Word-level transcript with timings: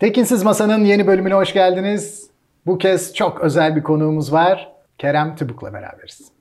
Tekinsiz 0.00 0.42
Masa'nın 0.42 0.84
yeni 0.84 1.06
bölümüne 1.06 1.34
hoş 1.34 1.52
geldiniz. 1.52 2.30
Bu 2.66 2.78
kez 2.78 3.14
çok 3.14 3.40
özel 3.40 3.76
bir 3.76 3.82
konuğumuz 3.82 4.32
var. 4.32 4.72
Kerem 4.98 5.36
Tıbuk'la 5.36 5.72
beraberiz. 5.72 6.32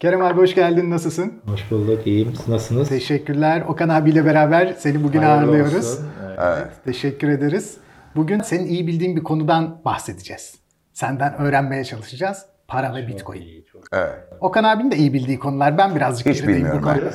Kerem 0.00 0.22
abi 0.22 0.40
hoş 0.40 0.54
geldin. 0.54 0.90
Nasılsın? 0.90 1.32
Hoş 1.46 1.70
bulduk, 1.70 2.06
iyiyim. 2.06 2.34
Siz 2.36 2.48
nasılsınız? 2.48 2.88
Teşekkürler. 2.88 3.60
Okan 3.68 3.88
abiyle 3.88 4.24
beraber 4.24 4.74
seni 4.78 5.04
bugün 5.04 5.22
Hayırlı 5.22 5.40
ağırlıyoruz. 5.46 5.74
olsun. 5.74 6.06
Evet. 6.26 6.38
Evet. 6.42 6.66
Teşekkür 6.84 7.28
ederiz. 7.28 7.76
Bugün 8.16 8.40
senin 8.40 8.66
iyi 8.66 8.86
bildiğin 8.86 9.16
bir 9.16 9.22
konudan 9.22 9.80
bahsedeceğiz. 9.84 10.54
Senden 10.92 11.34
öğrenmeye 11.34 11.84
çalışacağız. 11.84 12.46
Para 12.68 12.94
ve 12.94 13.06
Bitcoin. 13.08 13.40
İyi, 13.40 13.64
çok. 13.72 13.82
Evet. 13.92 14.14
Okan 14.40 14.64
abinin 14.64 14.90
de 14.90 14.96
iyi 14.96 15.12
bildiği 15.12 15.38
konular. 15.38 15.78
Ben 15.78 15.94
birazcık 15.94 16.26
Hiç 16.26 16.40
gerideyim 16.40 16.68
bu 16.68 16.72
bilmiyorum 16.72 16.82
konuda. 16.82 17.12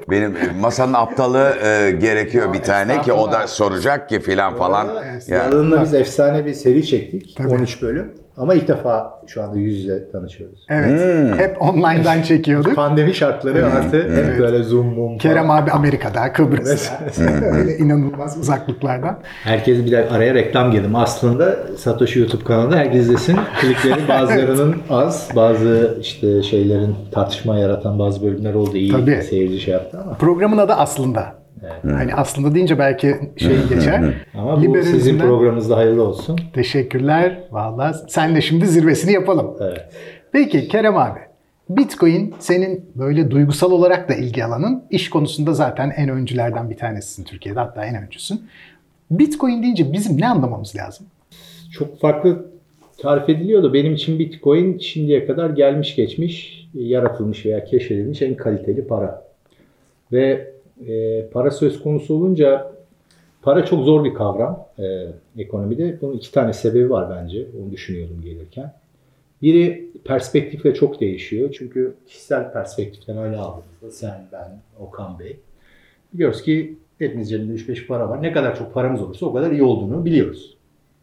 Benim 0.10 0.36
e, 0.36 0.60
masanın 0.60 0.92
aptalı 0.92 1.56
e, 1.62 1.90
gerekiyor 1.90 2.52
bir 2.52 2.62
tane 2.62 3.02
ki 3.02 3.12
o 3.12 3.32
da 3.32 3.46
soracak 3.46 4.08
ki 4.08 4.20
filan 4.20 4.56
falan. 4.56 4.88
Ya, 5.28 5.36
Yanında 5.36 5.82
biz 5.82 5.94
efsane 5.94 6.46
bir 6.46 6.54
seri 6.54 6.86
çektik. 6.86 7.36
Tabii. 7.36 7.48
13 7.48 7.82
bölüm. 7.82 8.23
Ama 8.36 8.54
ilk 8.54 8.68
defa 8.68 9.20
şu 9.26 9.42
anda 9.42 9.58
yüz 9.58 9.78
yüze 9.78 10.10
tanışıyoruz. 10.10 10.66
Evet. 10.68 10.90
Hmm. 10.90 11.38
Hep 11.38 11.62
online'dan 11.62 12.22
çekiyorduk. 12.22 12.74
Pandemi 12.74 13.14
şartları 13.14 13.66
artı 13.66 13.96
hep 14.16 14.38
böyle 14.38 14.62
zoom 14.62 14.86
mum 14.86 15.18
Kerem 15.18 15.50
abi 15.50 15.70
Amerika'da, 15.70 16.32
Kıbrıs'ta. 16.32 17.00
Böyle 17.52 17.76
inanılmaz 17.76 18.38
uzaklıklardan. 18.38 19.18
Herkes 19.44 19.84
bir 19.86 19.90
de 19.90 20.08
araya 20.10 20.34
reklam 20.34 20.70
girdim. 20.70 20.96
Aslında 20.96 21.56
Satoshi 21.78 22.18
YouTube 22.18 22.44
kanalında 22.44 22.76
herkes 22.76 23.00
izlesin. 23.00 23.38
Klikleri 23.60 24.08
bazılarının 24.08 24.76
az, 24.90 25.28
bazı 25.36 25.98
işte 26.00 26.42
şeylerin 26.42 26.96
tartışma 27.12 27.58
yaratan 27.58 27.98
bazı 27.98 28.22
bölümler 28.22 28.54
oldu. 28.54 28.76
İyi 28.76 28.92
Tabii. 28.92 29.22
seyirci 29.22 29.60
şey 29.60 29.74
yaptı 29.74 29.98
ama. 30.04 30.14
Programın 30.14 30.58
adı 30.58 30.72
aslında. 30.72 31.43
Hani 31.82 32.14
aslında 32.14 32.54
deyince 32.54 32.78
belki 32.78 33.16
şey 33.36 33.56
geçer. 33.68 34.14
Ama 34.34 34.56
bu 34.56 34.64
Liberalizmden- 34.64 34.82
sizin 34.82 35.18
programınızda 35.18 35.76
hayırlı 35.76 36.02
olsun. 36.02 36.40
Teşekkürler. 36.54 37.38
Vallahi 37.50 37.96
sen 38.08 38.34
de 38.36 38.40
şimdi 38.40 38.66
zirvesini 38.66 39.12
yapalım. 39.12 39.56
Evet. 39.60 39.80
Peki 40.32 40.68
Kerem 40.68 40.96
abi. 40.96 41.20
Bitcoin 41.70 42.34
senin 42.38 42.90
böyle 42.94 43.30
duygusal 43.30 43.70
olarak 43.70 44.08
da 44.08 44.14
ilgi 44.14 44.44
alanın. 44.44 44.82
İş 44.90 45.10
konusunda 45.10 45.52
zaten 45.52 45.92
en 45.96 46.08
öncülerden 46.08 46.70
bir 46.70 46.76
tanesisin 46.76 47.24
Türkiye'de 47.24 47.58
hatta 47.60 47.84
en 47.84 48.02
öncüsün. 48.02 48.42
Bitcoin 49.10 49.62
deyince 49.62 49.92
bizim 49.92 50.20
ne 50.20 50.28
anlamamız 50.28 50.76
lazım? 50.76 51.06
çok 51.72 52.00
farklı 52.00 52.46
tarif 52.98 53.28
ediliyordu. 53.28 53.72
Benim 53.74 53.94
için 53.94 54.18
Bitcoin 54.18 54.78
şimdiye 54.78 55.26
kadar 55.26 55.50
gelmiş 55.50 55.96
geçmiş, 55.96 56.66
yaratılmış 56.74 57.46
veya 57.46 57.64
keşfedilmiş 57.64 58.22
en 58.22 58.34
kaliteli 58.34 58.86
para. 58.86 59.24
Ve 60.12 60.53
e, 60.88 61.26
para 61.32 61.50
söz 61.50 61.82
konusu 61.82 62.14
olunca 62.14 62.72
para 63.42 63.64
çok 63.64 63.84
zor 63.84 64.04
bir 64.04 64.14
kavram 64.14 64.66
e, 64.78 65.06
ekonomide. 65.42 65.98
Bunun 66.00 66.12
iki 66.12 66.32
tane 66.32 66.52
sebebi 66.52 66.90
var 66.90 67.10
bence. 67.10 67.46
Onu 67.62 67.72
düşünüyordum 67.72 68.20
gelirken. 68.24 68.74
Biri 69.42 69.90
perspektifle 70.04 70.74
çok 70.74 71.00
değişiyor. 71.00 71.54
Çünkü 71.58 71.94
kişisel 72.06 72.52
perspektiften 72.52 73.18
öyle 73.18 73.36
aldığımızda 73.36 73.90
sen, 73.90 74.26
ben, 74.32 74.58
Okan 74.80 75.18
Bey. 75.18 75.36
Biliyoruz 76.14 76.42
ki 76.42 76.76
hepimiz 76.98 77.30
cebinde 77.30 77.52
3-5 77.52 77.86
para 77.86 78.08
var. 78.08 78.22
Ne 78.22 78.32
kadar 78.32 78.56
çok 78.56 78.74
paramız 78.74 79.02
olursa 79.02 79.26
o 79.26 79.32
kadar 79.32 79.50
iyi 79.50 79.62
olduğunu 79.62 80.04
biliyoruz. 80.04 80.56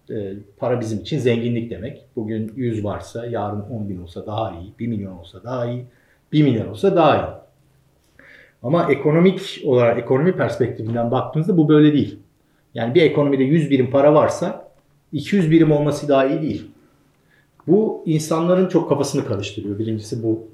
E, 0.10 0.34
para 0.58 0.80
bizim 0.80 1.00
için 1.00 1.20
zenginlik 1.20 1.72
demek. 1.72 2.06
Bugün 2.16 2.52
100 2.56 2.84
varsa 2.84 3.26
yarın 3.26 3.62
10 3.62 3.90
bin 3.90 4.02
olsa 4.02 4.26
daha 4.26 4.52
iyi, 4.52 4.74
1 4.80 4.88
milyon 4.88 5.18
olsa 5.18 5.44
daha 5.44 5.68
iyi, 5.68 5.86
1 6.32 6.44
milyar 6.44 6.66
olsa 6.66 6.96
daha 6.96 7.18
iyi. 7.18 7.42
Ama 8.64 8.92
ekonomik 8.92 9.62
olarak 9.66 10.00
ekonomi 10.00 10.32
perspektifinden 10.32 11.12
baktığınızda 11.12 11.58
bu 11.58 11.70
böyle 11.70 11.94
değil. 11.94 12.20
Yani 12.74 12.96
bir 12.96 13.02
ekonomide 13.02 13.44
100 13.44 13.70
birim 13.70 13.92
para 13.92 14.14
varsa 14.14 14.72
200 15.12 15.52
birim 15.52 15.72
olması 15.72 16.08
daha 16.08 16.26
iyi 16.26 16.42
değil. 16.42 16.72
Bu 17.68 18.04
insanların 18.06 18.68
çok 18.68 18.90
kafasını 18.90 19.26
karıştırıyor. 19.26 19.80
Birincisi 19.80 20.24
bu. 20.24 20.48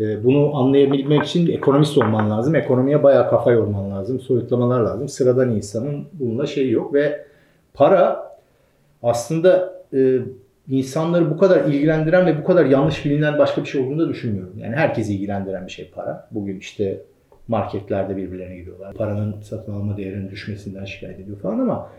E, 0.00 0.24
Bunu 0.24 0.56
anlayabilmek 0.56 1.22
için 1.22 1.46
ekonomist 1.52 1.98
olman 1.98 2.30
lazım. 2.30 2.54
Ekonomiye 2.54 3.02
bayağı 3.02 3.30
kafa 3.30 3.52
yorman 3.52 3.90
lazım. 3.90 4.20
Soyutlamalar 4.20 4.80
lazım. 4.80 5.08
Sıradan 5.08 5.56
insanın 5.56 6.06
bununla 6.12 6.46
şeyi 6.46 6.70
yok 6.72 6.94
ve 6.94 7.26
para 7.74 8.34
aslında 9.02 9.74
e, 9.94 10.18
insanları 10.70 11.30
bu 11.30 11.38
kadar 11.38 11.64
ilgilendiren 11.64 12.26
ve 12.26 12.38
bu 12.42 12.44
kadar 12.44 12.64
yanlış 12.66 13.04
bilinen 13.04 13.38
başka 13.38 13.62
bir 13.62 13.68
şey 13.68 13.80
olduğunu 13.80 13.98
da 13.98 14.08
düşünmüyorum. 14.08 14.58
Yani 14.58 14.76
herkesi 14.76 15.14
ilgilendiren 15.14 15.66
bir 15.66 15.72
şey 15.72 15.90
para. 15.94 16.28
Bugün 16.30 16.58
işte 16.58 17.00
marketlerde 17.48 18.16
birbirlerine 18.16 18.56
giriyorlar. 18.56 18.94
Paranın 18.94 19.40
satın 19.40 19.72
alma 19.72 19.96
değerinin 19.96 20.30
düşmesinden 20.30 20.84
şikayet 20.84 21.20
ediyor 21.20 21.38
falan 21.38 21.58
ama 21.58 21.90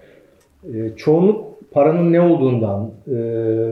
e, 0.73 0.95
çoğunluk 0.95 1.71
paranın 1.71 2.13
ne 2.13 2.21
olduğundan 2.21 2.91
e, 3.07 3.15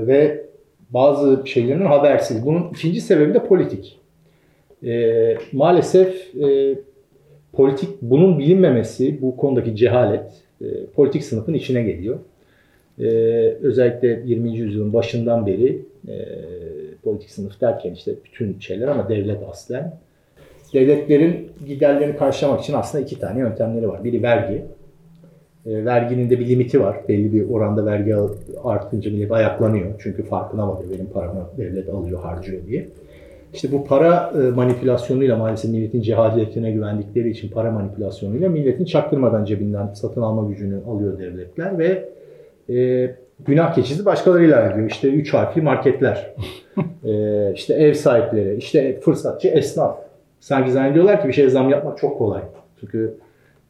ve 0.08 0.46
bazı 0.90 1.42
şeylerin 1.46 1.86
habersiz. 1.86 2.46
Bunun 2.46 2.70
ikinci 2.70 3.02
sebebi 3.02 3.34
de 3.34 3.46
politik. 3.46 4.00
E, 4.86 5.38
maalesef 5.52 6.36
e, 6.36 6.76
politik 7.54 7.90
bunun 8.02 8.40
bilinmemesi, 8.40 9.22
bu 9.22 9.38
konudaki 9.38 9.76
cehalet 9.76 10.34
e, 10.62 10.86
politik 10.86 11.24
sınıfın 11.24 11.54
içine 11.54 11.84
geliyor. 11.84 12.20
Ee, 13.00 13.04
özellikle 13.62 14.22
20. 14.26 14.58
yüzyılın 14.58 14.94
başından 14.94 15.48
beri 15.48 15.82
e, 16.08 16.16
politik 17.04 17.30
sınıf 17.30 17.62
derken 17.62 17.94
işte 17.94 18.16
bütün 18.26 18.60
şeyler 18.60 18.88
ama 18.88 19.10
devlet 19.10 19.44
aslen. 19.50 19.98
Devletlerin 20.74 21.52
giderlerini 21.68 22.18
karşılamak 22.18 22.62
için 22.62 22.74
aslında 22.74 23.04
iki 23.04 23.20
tane 23.20 23.40
yöntemleri 23.40 23.88
var. 23.88 24.04
Biri 24.04 24.24
vergi. 24.24 24.66
E, 25.66 25.86
verginin 25.86 26.30
de 26.30 26.40
bir 26.40 26.48
limiti 26.48 26.82
var. 26.82 26.98
Belli 27.10 27.34
bir 27.34 27.50
oranda 27.50 27.86
vergi 27.86 28.16
artınca 28.64 29.12
millet 29.12 29.32
ayaklanıyor. 29.32 29.92
Çünkü 30.00 30.24
farkına 30.24 30.70
varıyor 30.70 30.94
benim 30.94 31.06
paramı 31.06 31.50
devlet 31.58 31.90
alıyor, 31.90 32.20
harcıyor 32.20 32.68
diye. 32.68 32.90
İşte 33.54 33.72
bu 33.72 33.86
para 33.86 34.34
e, 34.36 34.38
manipülasyonuyla 34.38 35.38
maalesef 35.38 35.72
milletin 35.72 36.02
cehaletine 36.02 36.72
güvendikleri 36.72 37.30
için 37.30 37.50
para 37.50 37.72
manipülasyonuyla 37.72 38.50
milletin 38.50 38.86
çaktırmadan 38.86 39.46
cebinden 39.46 39.94
satın 39.94 40.22
alma 40.22 40.50
gücünü 40.50 40.80
alıyor 40.88 41.20
devletler 41.20 41.78
ve 41.78 42.10
e, 42.70 43.10
günah 43.46 43.76
keçisi 43.76 44.06
başkalarıyla 44.06 44.72
ediyor. 44.72 44.90
İşte 44.90 45.10
üç 45.10 45.34
harfli 45.34 45.62
marketler, 45.62 46.34
e, 47.06 47.54
işte 47.54 47.74
ev 47.74 47.94
sahipleri, 47.94 48.56
işte 48.56 49.00
fırsatçı 49.00 49.48
esnaf. 49.48 49.98
Sanki 50.44 50.72
zannediyorlar 50.72 51.22
ki 51.22 51.28
bir 51.28 51.34
şeye 51.34 51.50
zam 51.50 51.70
yapmak 51.70 51.98
çok 51.98 52.18
kolay. 52.18 52.42
Çünkü 52.80 53.14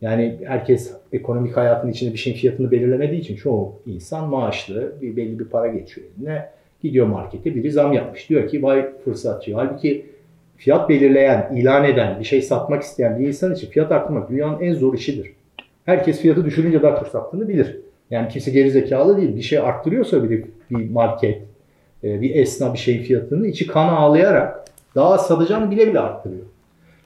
yani 0.01 0.39
herkes 0.45 0.93
ekonomik 1.11 1.57
hayatın 1.57 1.91
içinde 1.91 2.13
bir 2.13 2.17
şeyin 2.17 2.37
fiyatını 2.37 2.71
belirlemediği 2.71 3.21
için 3.21 3.35
çoğu 3.35 3.75
insan 3.85 4.29
maaşlı, 4.29 4.93
bir 5.01 5.15
belli 5.15 5.39
bir 5.39 5.45
para 5.45 5.67
geçiyor 5.67 6.07
eline. 6.17 6.49
Gidiyor 6.81 7.07
markete 7.07 7.55
biri 7.55 7.71
zam 7.71 7.93
yapmış. 7.93 8.29
Diyor 8.29 8.47
ki 8.47 8.63
vay 8.63 8.89
fırsatçı. 9.05 9.53
Halbuki 9.53 10.05
fiyat 10.57 10.89
belirleyen, 10.89 11.55
ilan 11.55 11.83
eden, 11.83 12.19
bir 12.19 12.25
şey 12.25 12.41
satmak 12.41 12.83
isteyen 12.83 13.19
bir 13.19 13.27
insan 13.27 13.53
için 13.53 13.69
fiyat 13.69 13.91
arttırmak 13.91 14.29
dünyanın 14.29 14.59
en 14.59 14.73
zor 14.73 14.93
işidir. 14.93 15.33
Herkes 15.85 16.21
fiyatı 16.21 16.45
düşürünce 16.45 16.81
daha 16.81 16.99
çok 16.99 17.07
sattığını 17.07 17.47
bilir. 17.47 17.77
Yani 18.11 18.27
kimse 18.27 18.51
geri 18.51 18.71
zekalı 18.71 19.17
değil. 19.17 19.35
Bir 19.35 19.41
şey 19.41 19.59
arttırıyorsa 19.59 20.29
bir, 20.29 20.45
bir 20.71 20.89
market, 20.89 21.41
e, 22.03 22.21
bir 22.21 22.35
esnaf 22.35 22.73
bir 22.73 22.79
şeyin 22.79 23.03
fiyatını 23.03 23.47
içi 23.47 23.67
kan 23.67 23.87
ağlayarak 23.87 24.65
daha 24.95 25.17
satacağını 25.17 25.71
bile 25.71 25.87
bile 25.87 25.99
arttırıyor. 25.99 26.52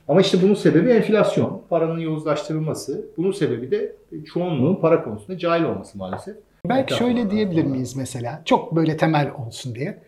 Ama 0.08 0.22
işte 0.22 0.42
bunun 0.42 0.54
sebebi 0.54 0.90
enflasyon, 0.90 1.62
paranın 1.70 2.00
yozlaştırılması. 2.00 3.06
Bunun 3.18 3.32
sebebi 3.32 3.72
de 3.72 3.96
çoğunluğun 4.26 4.76
para 4.76 5.04
konusunda 5.04 5.38
cahil 5.38 5.64
olması 5.64 5.98
maalesef. 5.98 6.36
Belki 6.66 6.94
şöyle 6.94 7.32
diyebilir 7.32 7.64
miyiz 7.64 7.96
mesela? 7.96 8.42
Çok 8.46 8.76
böyle 8.76 8.98
temel 8.98 9.32
olsun 9.32 9.76
diye. 9.76 10.04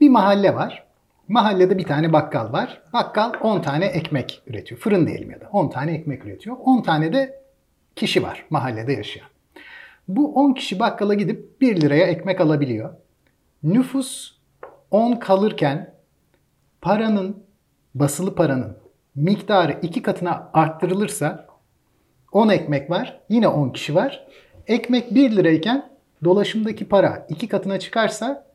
Bir 0.00 0.08
mahalle 0.08 0.54
var. 0.54 0.84
Mahallede 1.28 1.78
bir 1.78 1.84
tane 1.84 2.12
bakkal 2.12 2.52
var. 2.52 2.82
Bakkal 2.92 3.32
10 3.42 3.60
tane 3.60 3.86
ekmek 3.86 4.42
üretiyor. 4.46 4.80
Fırın 4.80 5.06
diyelim 5.06 5.30
ya 5.30 5.40
da 5.40 5.48
10 5.52 5.68
tane 5.68 5.94
ekmek 5.94 6.24
üretiyor. 6.24 6.56
10 6.64 6.82
tane 6.82 7.12
de 7.12 7.40
kişi 7.96 8.22
var 8.22 8.46
mahallede 8.50 8.92
yaşayan. 8.92 9.26
Bu 10.08 10.34
10 10.34 10.52
kişi 10.52 10.78
bakkala 10.78 11.14
gidip 11.14 11.60
1 11.60 11.80
liraya 11.80 12.06
ekmek 12.06 12.40
alabiliyor. 12.40 12.90
Nüfus 13.62 14.34
10 14.90 15.16
kalırken 15.16 15.94
paranın, 16.80 17.42
basılı 17.94 18.34
paranın 18.34 18.83
miktarı 19.16 19.76
iki 19.82 20.02
katına 20.02 20.50
arttırılırsa 20.52 21.46
10 22.32 22.48
ekmek 22.48 22.90
var, 22.90 23.20
yine 23.28 23.48
10 23.48 23.70
kişi 23.70 23.94
var. 23.94 24.26
Ekmek 24.66 25.14
1 25.14 25.36
lirayken 25.36 25.90
dolaşımdaki 26.24 26.84
para 26.84 27.26
iki 27.28 27.48
katına 27.48 27.78
çıkarsa 27.78 28.46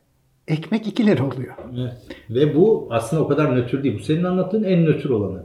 ekmek 0.48 0.86
2 0.86 1.06
lira 1.06 1.26
oluyor. 1.26 1.54
Evet. 1.80 1.92
Ve 2.30 2.54
bu 2.54 2.88
aslında 2.90 3.22
o 3.22 3.28
kadar 3.28 3.56
nötr 3.56 3.82
değil. 3.82 3.98
Bu 3.98 4.02
senin 4.02 4.24
anlattığın 4.24 4.64
en 4.64 4.84
nötr 4.84 5.10
olanı. 5.10 5.42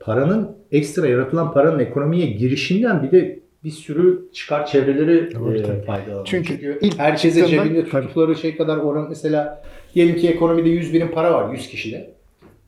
Paranın 0.00 0.56
ekstra 0.72 1.06
yaratılan 1.08 1.52
paranın 1.52 1.78
ekonomiye 1.78 2.26
girişinden 2.26 3.02
bir 3.02 3.10
de 3.10 3.40
bir 3.64 3.70
sürü 3.70 4.28
çıkar 4.32 4.66
çevreleri 4.66 5.34
Doğru, 5.34 5.56
e, 5.56 5.82
faydalanıyor. 5.82 6.24
Çünkü 6.24 6.78
ilk 6.82 6.98
herkesin 6.98 7.40
çıktığında- 7.44 7.64
cebinde 7.64 7.84
tuttukları 7.84 8.36
şey 8.36 8.56
kadar 8.56 8.76
oran 8.76 9.06
mesela 9.08 9.62
diyelim 9.94 10.16
ki 10.16 10.28
ekonomide 10.28 10.68
100 10.68 10.94
birim 10.94 11.10
para 11.10 11.34
var 11.34 11.52
100 11.52 11.68
kişide. 11.68 12.10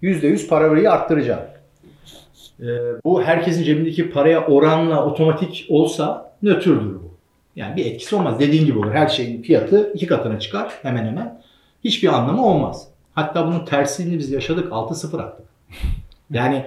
%100 0.03 0.49
parayı 0.49 0.91
arttıracağım. 0.93 1.41
Ee, 1.41 1.60
bu 3.05 3.23
herkesin 3.23 3.63
cebindeki 3.63 4.11
paraya 4.11 4.47
oranla 4.47 5.07
otomatik 5.07 5.67
olsa 5.69 6.33
nötrdür 6.43 6.95
bu. 6.95 7.11
Yani 7.57 7.77
bir 7.77 7.87
etkisi 7.87 8.17
olmaz. 8.17 8.41
Dediğin 8.41 8.67
gibi 8.67 8.79
olur. 8.79 8.93
Her 8.93 9.09
şeyin 9.09 9.43
fiyatı 9.43 9.93
iki 9.95 10.07
katına 10.07 10.39
çıkar 10.39 10.73
hemen 10.83 11.07
hemen. 11.07 11.43
Hiçbir 11.85 12.09
anlamı 12.09 12.47
olmaz. 12.47 12.89
Hatta 13.15 13.47
bunun 13.47 13.65
tersini 13.65 14.19
biz 14.19 14.31
yaşadık. 14.31 14.73
6-0 14.73 15.23
attık. 15.23 15.47
Yani 16.33 16.65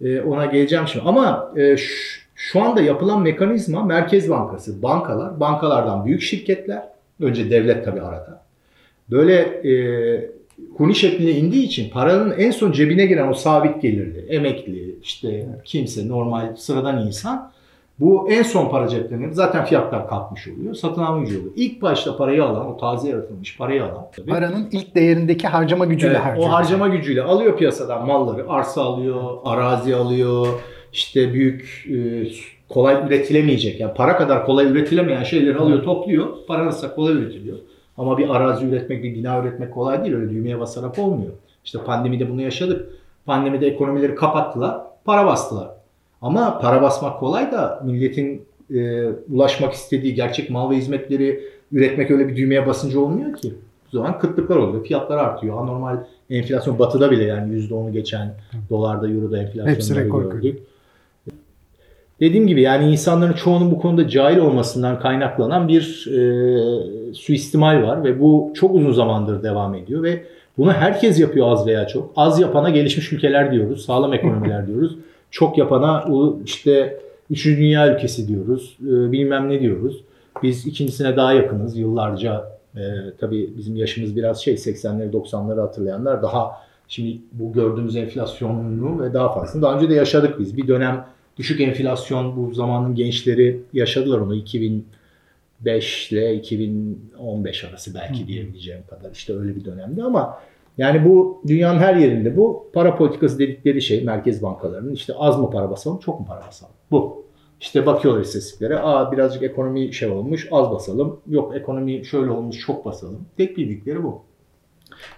e, 0.00 0.20
ona 0.20 0.46
geleceğim 0.46 0.88
şimdi. 0.88 1.04
Ama 1.08 1.52
e, 1.56 1.76
şu, 2.34 2.62
anda 2.62 2.80
yapılan 2.80 3.22
mekanizma 3.22 3.84
Merkez 3.84 4.30
Bankası, 4.30 4.82
bankalar, 4.82 5.40
bankalardan 5.40 6.04
büyük 6.04 6.22
şirketler, 6.22 6.82
önce 7.20 7.50
devlet 7.50 7.84
tabii 7.84 8.00
arada. 8.00 8.42
Böyle 9.10 9.60
e, 10.58 10.62
huni 10.76 10.94
şeklinde 10.94 11.32
indiği 11.32 11.62
için 11.64 11.90
paranın 11.90 12.34
en 12.38 12.50
son 12.50 12.72
cebine 12.72 13.06
giren 13.06 13.28
o 13.28 13.34
sabit 13.34 13.82
gelirli, 13.82 14.26
emekli, 14.28 14.96
işte 15.02 15.46
kimse, 15.64 16.08
normal, 16.08 16.56
sıradan 16.56 17.06
insan 17.06 17.50
bu 18.00 18.30
en 18.30 18.42
son 18.42 18.68
para 18.68 18.88
ceplerinin 18.88 19.32
zaten 19.32 19.64
fiyatlar 19.64 20.08
kalkmış 20.08 20.48
oluyor. 20.48 20.74
Satın 20.74 21.02
alma 21.02 21.20
gücü 21.24 21.38
oluyor. 21.38 21.52
İlk 21.56 21.82
başta 21.82 22.16
parayı 22.16 22.44
alan, 22.44 22.66
o 22.66 22.76
taze 22.76 23.08
yaratılmış 23.08 23.56
parayı 23.56 23.84
alan 23.84 24.06
tabii, 24.16 24.30
Paranın 24.30 24.68
ilk 24.72 24.94
değerindeki 24.94 25.48
harcama 25.48 25.84
gücüyle 25.84 26.14
Evet, 26.14 26.24
harcıyor. 26.24 26.48
o 26.48 26.52
harcama 26.52 26.88
gücüyle 26.88 27.22
alıyor 27.22 27.56
piyasadan 27.58 28.06
malları. 28.06 28.48
Arsa 28.50 28.82
alıyor, 28.82 29.20
arazi 29.44 29.94
alıyor. 29.96 30.46
işte 30.92 31.32
büyük 31.32 31.86
e, 31.92 31.96
kolay 32.68 33.06
üretilemeyecek. 33.06 33.80
Yani 33.80 33.94
para 33.94 34.16
kadar 34.16 34.46
kolay 34.46 34.66
üretilemeyen 34.66 35.22
şeyleri 35.22 35.58
alıyor, 35.58 35.82
topluyor. 35.82 36.26
Para 36.48 36.66
nasıl 36.66 36.88
kolay 36.88 37.14
üretiliyor. 37.14 37.58
Ama 37.98 38.18
bir 38.18 38.28
arazi 38.28 38.66
üretmek, 38.66 39.04
bir 39.04 39.14
bina 39.14 39.38
üretmek 39.38 39.74
kolay 39.74 40.04
değil. 40.04 40.14
Öyle 40.14 40.30
düğmeye 40.30 40.60
basarak 40.60 40.98
olmuyor. 40.98 41.32
İşte 41.64 41.78
pandemide 41.86 42.30
bunu 42.30 42.42
yaşadık. 42.42 42.88
Pandemide 43.26 43.66
ekonomileri 43.66 44.14
kapattılar, 44.14 44.80
para 45.04 45.26
bastılar. 45.26 45.68
Ama 46.22 46.58
para 46.58 46.82
basmak 46.82 47.20
kolay 47.20 47.52
da 47.52 47.82
milletin 47.84 48.42
e, 48.74 49.08
ulaşmak 49.32 49.72
istediği 49.72 50.14
gerçek 50.14 50.50
mal 50.50 50.70
ve 50.70 50.76
hizmetleri 50.76 51.40
üretmek 51.72 52.10
öyle 52.10 52.28
bir 52.28 52.36
düğmeye 52.36 52.66
basınca 52.66 53.00
olmuyor 53.00 53.36
ki. 53.36 53.54
O 53.88 53.96
zaman 53.96 54.18
kıtlıklar 54.18 54.56
oluyor. 54.56 54.84
Fiyatlar 54.84 55.18
artıyor. 55.18 55.62
Anormal 55.62 55.96
enflasyon 56.30 56.78
batıda 56.78 57.10
bile 57.10 57.24
yani 57.24 57.54
%10'u 57.54 57.92
geçen 57.92 58.34
dolarda, 58.70 59.08
euroda 59.08 59.38
enflasyonları 59.38 59.74
Hepsi 59.74 59.96
rekor 59.96 60.22
gördük. 60.32 60.58
Dediğim 62.20 62.46
gibi 62.46 62.62
yani 62.62 62.92
insanların 62.92 63.32
çoğunun 63.32 63.70
bu 63.70 63.78
konuda 63.78 64.08
cahil 64.08 64.38
olmasından 64.38 65.00
kaynaklanan 65.00 65.68
bir 65.68 66.08
e, 66.12 67.14
suistimal 67.14 67.82
var 67.82 68.04
ve 68.04 68.20
bu 68.20 68.52
çok 68.54 68.74
uzun 68.74 68.92
zamandır 68.92 69.42
devam 69.42 69.74
ediyor 69.74 70.02
ve 70.02 70.24
bunu 70.58 70.72
herkes 70.72 71.20
yapıyor 71.20 71.52
az 71.52 71.66
veya 71.66 71.86
çok. 71.86 72.12
Az 72.16 72.40
yapana 72.40 72.70
gelişmiş 72.70 73.12
ülkeler 73.12 73.52
diyoruz, 73.52 73.84
sağlam 73.84 74.12
ekonomiler 74.12 74.66
diyoruz. 74.66 74.96
Çok 75.30 75.58
yapana 75.58 76.04
işte 76.44 77.00
üçüncü 77.30 77.60
dünya 77.60 77.94
ülkesi 77.94 78.28
diyoruz, 78.28 78.78
e, 78.82 79.12
bilmem 79.12 79.48
ne 79.48 79.60
diyoruz. 79.60 80.00
Biz 80.42 80.66
ikincisine 80.66 81.16
daha 81.16 81.32
yakınız 81.32 81.76
yıllarca. 81.78 82.56
E, 82.76 82.80
tabii 83.20 83.50
bizim 83.56 83.76
yaşımız 83.76 84.16
biraz 84.16 84.42
şey 84.42 84.54
80'leri 84.54 85.10
90'ları 85.10 85.60
hatırlayanlar 85.60 86.22
daha 86.22 86.52
şimdi 86.88 87.18
bu 87.32 87.52
gördüğümüz 87.52 87.96
enflasyonunu 87.96 89.02
ve 89.02 89.14
daha 89.14 89.32
fazlasını 89.32 89.62
daha 89.62 89.76
önce 89.76 89.90
de 89.90 89.94
yaşadık 89.94 90.40
biz. 90.40 90.56
Bir 90.56 90.68
dönem 90.68 91.04
düşük 91.36 91.60
enflasyon 91.60 92.36
bu 92.36 92.54
zamanın 92.54 92.94
gençleri 92.94 93.60
yaşadılar 93.72 94.18
onu 94.18 94.34
2005 94.34 96.12
ile 96.12 96.34
2015 96.34 97.64
arası 97.64 97.94
belki 97.94 98.26
diyebileceğim 98.26 98.82
kadar 98.90 99.10
işte 99.10 99.36
öyle 99.36 99.56
bir 99.56 99.64
dönemde 99.64 100.02
ama 100.02 100.38
yani 100.78 101.04
bu 101.04 101.42
dünyanın 101.46 101.78
her 101.78 101.94
yerinde 101.94 102.36
bu 102.36 102.70
para 102.72 102.96
politikası 102.96 103.38
dedikleri 103.38 103.82
şey 103.82 104.04
merkez 104.04 104.42
bankalarının 104.42 104.92
işte 104.92 105.14
az 105.14 105.38
mı 105.38 105.50
para 105.50 105.70
basalım 105.70 105.98
çok 105.98 106.20
mu 106.20 106.26
para 106.26 106.46
basalım 106.46 106.74
bu. 106.90 107.26
İşte 107.60 107.86
bakıyorlar 107.86 108.20
istatistiklere 108.20 108.78
aa 108.78 109.12
birazcık 109.12 109.42
ekonomi 109.42 109.94
şey 109.94 110.08
olmuş 110.08 110.48
az 110.50 110.70
basalım 110.70 111.20
yok 111.26 111.56
ekonomi 111.56 112.04
şöyle 112.04 112.30
olmuş 112.30 112.60
çok 112.60 112.84
basalım. 112.84 113.26
Tek 113.36 113.56
bildikleri 113.56 114.02
bu. 114.02 114.22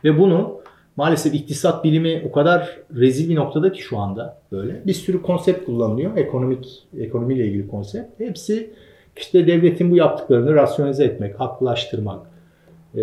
Ve 0.05 0.19
bunu 0.19 0.61
maalesef 0.99 1.35
iktisat 1.35 1.85
bilimi 1.85 2.23
o 2.29 2.33
kadar 2.33 2.79
rezil 2.95 3.31
bir 3.31 3.37
noktada 3.37 3.73
ki 3.73 3.83
şu 3.83 3.99
anda 3.99 4.39
böyle. 4.53 4.83
Bir 4.87 4.93
sürü 4.93 5.23
konsept 5.23 5.65
kullanılıyor. 5.65 6.17
Ekonomik, 6.17 6.87
ekonomiyle 6.99 7.47
ilgili 7.47 7.69
konsept. 7.69 8.21
Hepsi 8.21 8.71
işte 9.17 9.47
devletin 9.47 9.91
bu 9.91 9.97
yaptıklarını 9.97 10.55
rasyonize 10.55 11.05
etmek, 11.05 11.41
haklılaştırmak. 11.41 12.27
Ee, 12.95 13.03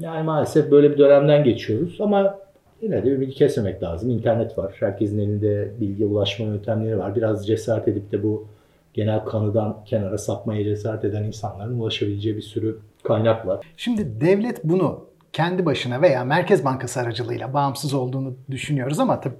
yani 0.00 0.22
maalesef 0.24 0.70
böyle 0.70 0.92
bir 0.92 0.98
dönemden 0.98 1.44
geçiyoruz 1.44 1.96
ama 2.00 2.38
yine 2.82 3.04
de 3.04 3.08
ümidi 3.08 3.32
kesmemek 3.32 3.82
lazım. 3.82 4.10
İnternet 4.10 4.58
var. 4.58 4.74
Herkesin 4.80 5.18
elinde 5.18 5.70
bilgiye 5.80 6.08
ulaşma 6.08 6.46
yöntemleri 6.46 6.98
var. 6.98 7.16
Biraz 7.16 7.46
cesaret 7.46 7.88
edip 7.88 8.12
de 8.12 8.22
bu 8.22 8.46
genel 8.94 9.24
kanıdan 9.24 9.76
kenara 9.84 10.18
sapmaya 10.18 10.64
cesaret 10.64 11.04
eden 11.04 11.24
insanların 11.24 11.80
ulaşabileceği 11.80 12.36
bir 12.36 12.42
sürü 12.42 12.78
kaynak 13.02 13.46
var. 13.46 13.66
Şimdi 13.76 14.20
devlet 14.20 14.64
bunu 14.64 15.13
kendi 15.34 15.66
başına 15.66 16.02
veya 16.02 16.24
Merkez 16.24 16.64
Bankası 16.64 17.00
aracılığıyla 17.00 17.54
bağımsız 17.54 17.94
olduğunu 17.94 18.36
düşünüyoruz 18.50 19.00
ama 19.00 19.20
tabii 19.20 19.34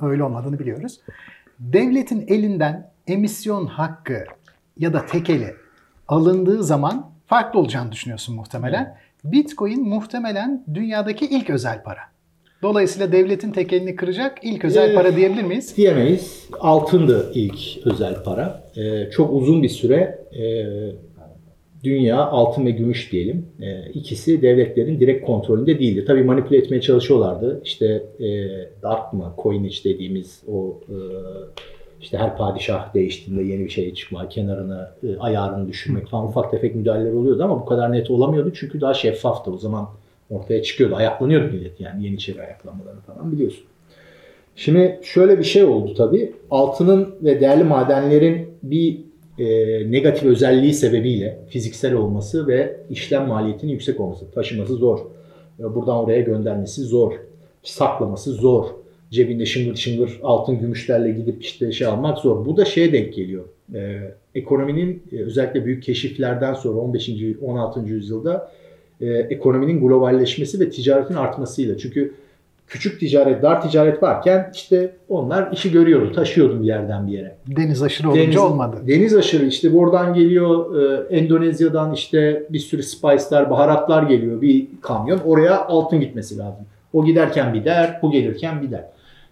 öyle 0.00 0.24
olmadığını 0.24 0.58
biliyoruz. 0.58 1.00
Devletin 1.58 2.24
elinden 2.28 2.90
emisyon 3.06 3.66
hakkı 3.66 4.24
ya 4.78 4.92
da 4.92 5.06
tekeli 5.06 5.54
alındığı 6.08 6.64
zaman 6.64 7.10
farklı 7.26 7.60
olacağını 7.60 7.92
düşünüyorsun 7.92 8.34
muhtemelen. 8.36 8.96
Bitcoin 9.24 9.88
muhtemelen 9.88 10.64
dünyadaki 10.74 11.26
ilk 11.26 11.50
özel 11.50 11.82
para. 11.82 12.00
Dolayısıyla 12.62 13.12
devletin 13.12 13.52
tekelini 13.52 13.96
kıracak 13.96 14.38
ilk 14.42 14.64
özel 14.64 14.90
Ee, 14.90 14.94
para 14.94 15.16
diyebilir 15.16 15.42
miyiz? 15.42 15.76
Diyemeyiz. 15.76 16.48
Altındı 16.60 17.32
ilk 17.34 17.86
özel 17.86 18.22
para. 18.24 18.70
Ee, 18.76 19.10
çok 19.10 19.32
uzun 19.32 19.62
bir 19.62 19.68
süre 19.68 20.18
e, 20.32 20.44
dünya 21.84 22.26
altın 22.26 22.66
ve 22.66 22.70
gümüş 22.70 23.12
diyelim. 23.12 23.46
E, 23.60 23.90
ikisi 23.90 24.42
devletlerin 24.42 25.00
direkt 25.00 25.26
kontrolünde 25.26 25.78
değildi. 25.78 26.04
Tabii 26.04 26.24
manipüle 26.24 26.58
etmeye 26.58 26.80
çalışıyorlardı. 26.80 27.60
İşte 27.64 27.86
e, 28.20 28.48
dark 28.82 29.12
mı, 29.12 29.34
coinage 29.42 29.76
dediğimiz 29.84 30.42
o 30.48 30.80
e, 30.88 30.96
işte 32.00 32.18
her 32.18 32.36
padişah 32.36 32.94
değiştiğinde 32.94 33.42
yeni 33.42 33.64
bir 33.64 33.70
şey 33.70 33.94
çıkma, 33.94 34.28
kenarını, 34.28 34.88
e, 35.02 35.16
ayarını 35.16 35.68
düşürmek 35.68 36.06
falan 36.08 36.26
ufak 36.26 36.50
tefek 36.50 36.74
müdahaleler 36.74 37.12
oluyordu 37.12 37.44
ama 37.44 37.60
bu 37.60 37.64
kadar 37.64 37.92
net 37.92 38.10
olamıyordu 38.10 38.52
çünkü 38.54 38.80
daha 38.80 38.94
şeffaftı. 38.94 39.50
O 39.50 39.58
zaman 39.58 39.88
ortaya 40.30 40.62
çıkıyordu. 40.62 40.96
Ayaklanıyordu 40.96 41.52
millet 41.52 41.80
yani 41.80 42.04
Yeniçeri 42.04 42.42
ayaklanmaları 42.42 42.96
falan 42.96 43.32
biliyorsun. 43.32 43.64
Şimdi 44.56 45.00
şöyle 45.02 45.38
bir 45.38 45.44
şey 45.44 45.64
oldu 45.64 45.94
tabii. 45.94 46.32
Altının 46.50 47.14
ve 47.22 47.40
değerli 47.40 47.64
madenlerin 47.64 48.48
bir 48.62 49.00
e, 49.38 49.46
negatif 49.90 50.24
özelliği 50.24 50.72
sebebiyle 50.74 51.38
fiziksel 51.48 51.94
olması 51.94 52.46
ve 52.46 52.76
işlem 52.90 53.28
maliyetinin 53.28 53.72
yüksek 53.72 54.00
olması. 54.00 54.30
Taşıması 54.30 54.74
zor. 54.74 54.98
E, 55.60 55.74
Buradan 55.74 55.96
oraya 55.96 56.20
göndermesi 56.20 56.82
zor. 56.82 57.12
Saklaması 57.62 58.32
zor. 58.32 58.66
Cebinde 59.10 59.46
şıngır 59.46 59.76
şıngır 59.76 60.20
altın 60.22 60.58
gümüşlerle 60.58 61.10
gidip 61.10 61.42
işte 61.42 61.72
şey 61.72 61.86
almak 61.86 62.18
zor. 62.18 62.46
Bu 62.46 62.56
da 62.56 62.64
şeye 62.64 62.92
denk 62.92 63.14
geliyor. 63.14 63.44
E, 63.74 64.00
ekonominin 64.34 65.02
e, 65.12 65.22
özellikle 65.22 65.64
büyük 65.64 65.82
keşiflerden 65.82 66.54
sonra 66.54 66.78
15. 66.78 67.10
16. 67.42 67.80
yüzyılda 67.80 68.52
e, 69.00 69.06
ekonominin 69.06 69.80
globalleşmesi 69.80 70.60
ve 70.60 70.70
ticaretin 70.70 71.14
artmasıyla. 71.14 71.78
Çünkü 71.78 72.14
küçük 72.68 73.00
ticaret, 73.00 73.42
dar 73.42 73.62
ticaret 73.62 74.02
varken 74.02 74.50
işte 74.54 74.96
onlar 75.08 75.52
işi 75.52 75.72
görüyordu, 75.72 76.12
taşıyordu 76.12 76.62
bir 76.62 76.66
yerden 76.66 77.06
bir 77.06 77.12
yere. 77.12 77.36
Deniz 77.46 77.82
aşırı 77.82 78.08
olunca 78.08 78.22
Deniz, 78.22 78.36
olmadı. 78.36 78.76
Deniz 78.86 79.16
aşırı 79.16 79.46
işte 79.46 79.72
buradan 79.72 80.14
geliyor 80.14 80.76
e, 80.82 81.16
Endonezya'dan 81.16 81.92
işte 81.92 82.46
bir 82.50 82.58
sürü 82.58 82.82
spice'lar, 82.82 83.50
baharatlar 83.50 84.02
geliyor 84.02 84.40
bir 84.40 84.66
kamyon. 84.80 85.18
Oraya 85.18 85.64
altın 85.66 86.00
gitmesi 86.00 86.38
lazım. 86.38 86.66
O 86.92 87.04
giderken 87.04 87.54
bir 87.54 87.64
der, 87.64 87.98
bu 88.02 88.10
gelirken 88.10 88.62
bir 88.62 88.70
der. 88.70 88.84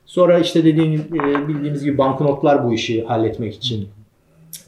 Sonra 0.07 0.39
işte 0.39 0.65
dediğim 0.65 1.01
e, 1.01 1.49
bildiğimiz 1.49 1.85
gibi 1.85 1.99
banknotlar 1.99 2.65
bu 2.65 2.75
işi 2.75 3.05
halletmek 3.05 3.55
için 3.55 3.89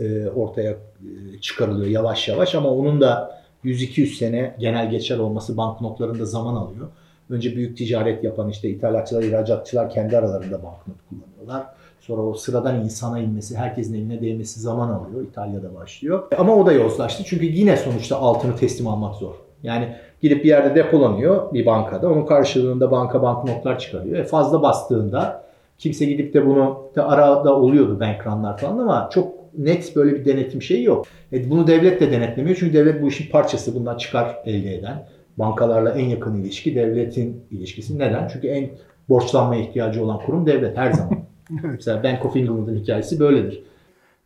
e, 0.00 0.28
ortaya 0.28 0.70
e, 0.70 1.40
çıkarılıyor 1.40 1.90
yavaş 1.90 2.28
yavaş 2.28 2.54
ama 2.54 2.70
onun 2.70 3.00
da 3.00 3.42
100-200 3.64 4.06
sene 4.06 4.56
genel 4.58 4.90
geçer 4.90 5.18
olması 5.18 5.56
banknotlarında 5.56 6.24
zaman 6.24 6.54
alıyor. 6.54 6.88
Önce 7.30 7.56
büyük 7.56 7.76
ticaret 7.76 8.24
yapan 8.24 8.48
işte 8.48 8.68
ithalatçılar, 8.68 9.22
ihracatçılar 9.22 9.90
kendi 9.90 10.18
aralarında 10.18 10.62
banknot 10.62 10.96
kullanıyorlar. 11.08 11.66
Sonra 12.00 12.22
o 12.22 12.34
sıradan 12.34 12.84
insana 12.84 13.18
inmesi, 13.18 13.56
herkesin 13.56 13.94
eline 13.94 14.20
değmesi 14.20 14.60
zaman 14.60 14.88
alıyor. 14.88 15.22
İtalya'da 15.22 15.74
başlıyor. 15.74 16.22
Ama 16.38 16.56
o 16.56 16.66
da 16.66 16.72
yozlaştı. 16.72 17.22
Çünkü 17.26 17.46
yine 17.46 17.76
sonuçta 17.76 18.18
altını 18.18 18.56
teslim 18.56 18.86
almak 18.86 19.14
zor. 19.14 19.34
Yani 19.62 19.96
gidip 20.22 20.44
bir 20.44 20.48
yerde 20.48 20.74
depolanıyor 20.74 21.52
bir 21.52 21.66
bankada. 21.66 22.08
Onun 22.08 22.26
karşılığında 22.26 22.90
banka 22.90 23.22
banknotlar 23.22 23.78
çıkarıyor. 23.78 24.18
E 24.18 24.24
fazla 24.24 24.62
bastığında 24.62 25.44
kimse 25.78 26.04
gidip 26.04 26.34
de 26.34 26.46
bunu 26.46 26.78
da 26.96 27.08
arada 27.08 27.56
oluyordu 27.56 28.00
bank 28.00 28.26
run'lar 28.26 28.58
falan 28.58 28.78
ama 28.78 29.08
çok 29.12 29.34
net 29.58 29.96
böyle 29.96 30.14
bir 30.14 30.24
denetim 30.24 30.62
şeyi 30.62 30.84
yok. 30.84 31.06
E, 31.32 31.50
bunu 31.50 31.66
devlet 31.66 32.00
de 32.00 32.12
denetlemiyor 32.12 32.56
çünkü 32.60 32.72
devlet 32.72 33.02
bu 33.02 33.08
işin 33.08 33.30
parçası. 33.30 33.74
Bundan 33.74 33.96
çıkar 33.96 34.36
elde 34.44 34.74
eden. 34.74 35.06
Bankalarla 35.38 35.90
en 35.90 36.04
yakın 36.04 36.36
ilişki 36.36 36.74
devletin 36.74 37.44
ilişkisi. 37.50 37.98
Neden? 37.98 38.28
Çünkü 38.28 38.48
en 38.48 38.70
borçlanmaya 39.08 39.62
ihtiyacı 39.62 40.04
olan 40.04 40.18
kurum 40.18 40.46
devlet 40.46 40.76
her 40.76 40.92
zaman. 40.92 41.18
Mesela 41.62 42.02
Bank 42.02 42.24
of 42.24 42.36
England'ın 42.36 42.76
hikayesi 42.76 43.20
böyledir. 43.20 43.64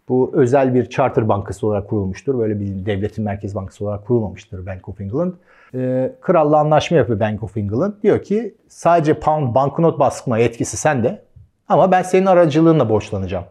Bu 0.08 0.30
özel 0.34 0.74
bir 0.74 0.88
charter 0.88 1.28
bankası 1.28 1.66
olarak 1.66 1.88
kurulmuştur. 1.88 2.38
Böyle 2.38 2.60
bir 2.60 2.86
devletin 2.86 3.24
merkez 3.24 3.54
bankası 3.54 3.84
olarak 3.84 4.06
kurulmamıştır 4.06 4.66
Bank 4.66 4.88
of 4.88 5.00
England. 5.00 5.32
Ee, 5.74 6.12
kralla 6.20 6.58
anlaşma 6.58 6.96
yapıyor 6.96 7.20
Bank 7.20 7.42
of 7.42 7.56
England. 7.56 7.92
Diyor 8.02 8.22
ki 8.22 8.54
sadece 8.68 9.14
pound 9.14 9.54
banknot 9.54 9.98
baskıma 9.98 10.38
yetkisi 10.38 10.76
sende 10.76 11.22
ama 11.68 11.90
ben 11.90 12.02
senin 12.02 12.26
aracılığınla 12.26 12.88
borçlanacağım. 12.88 13.44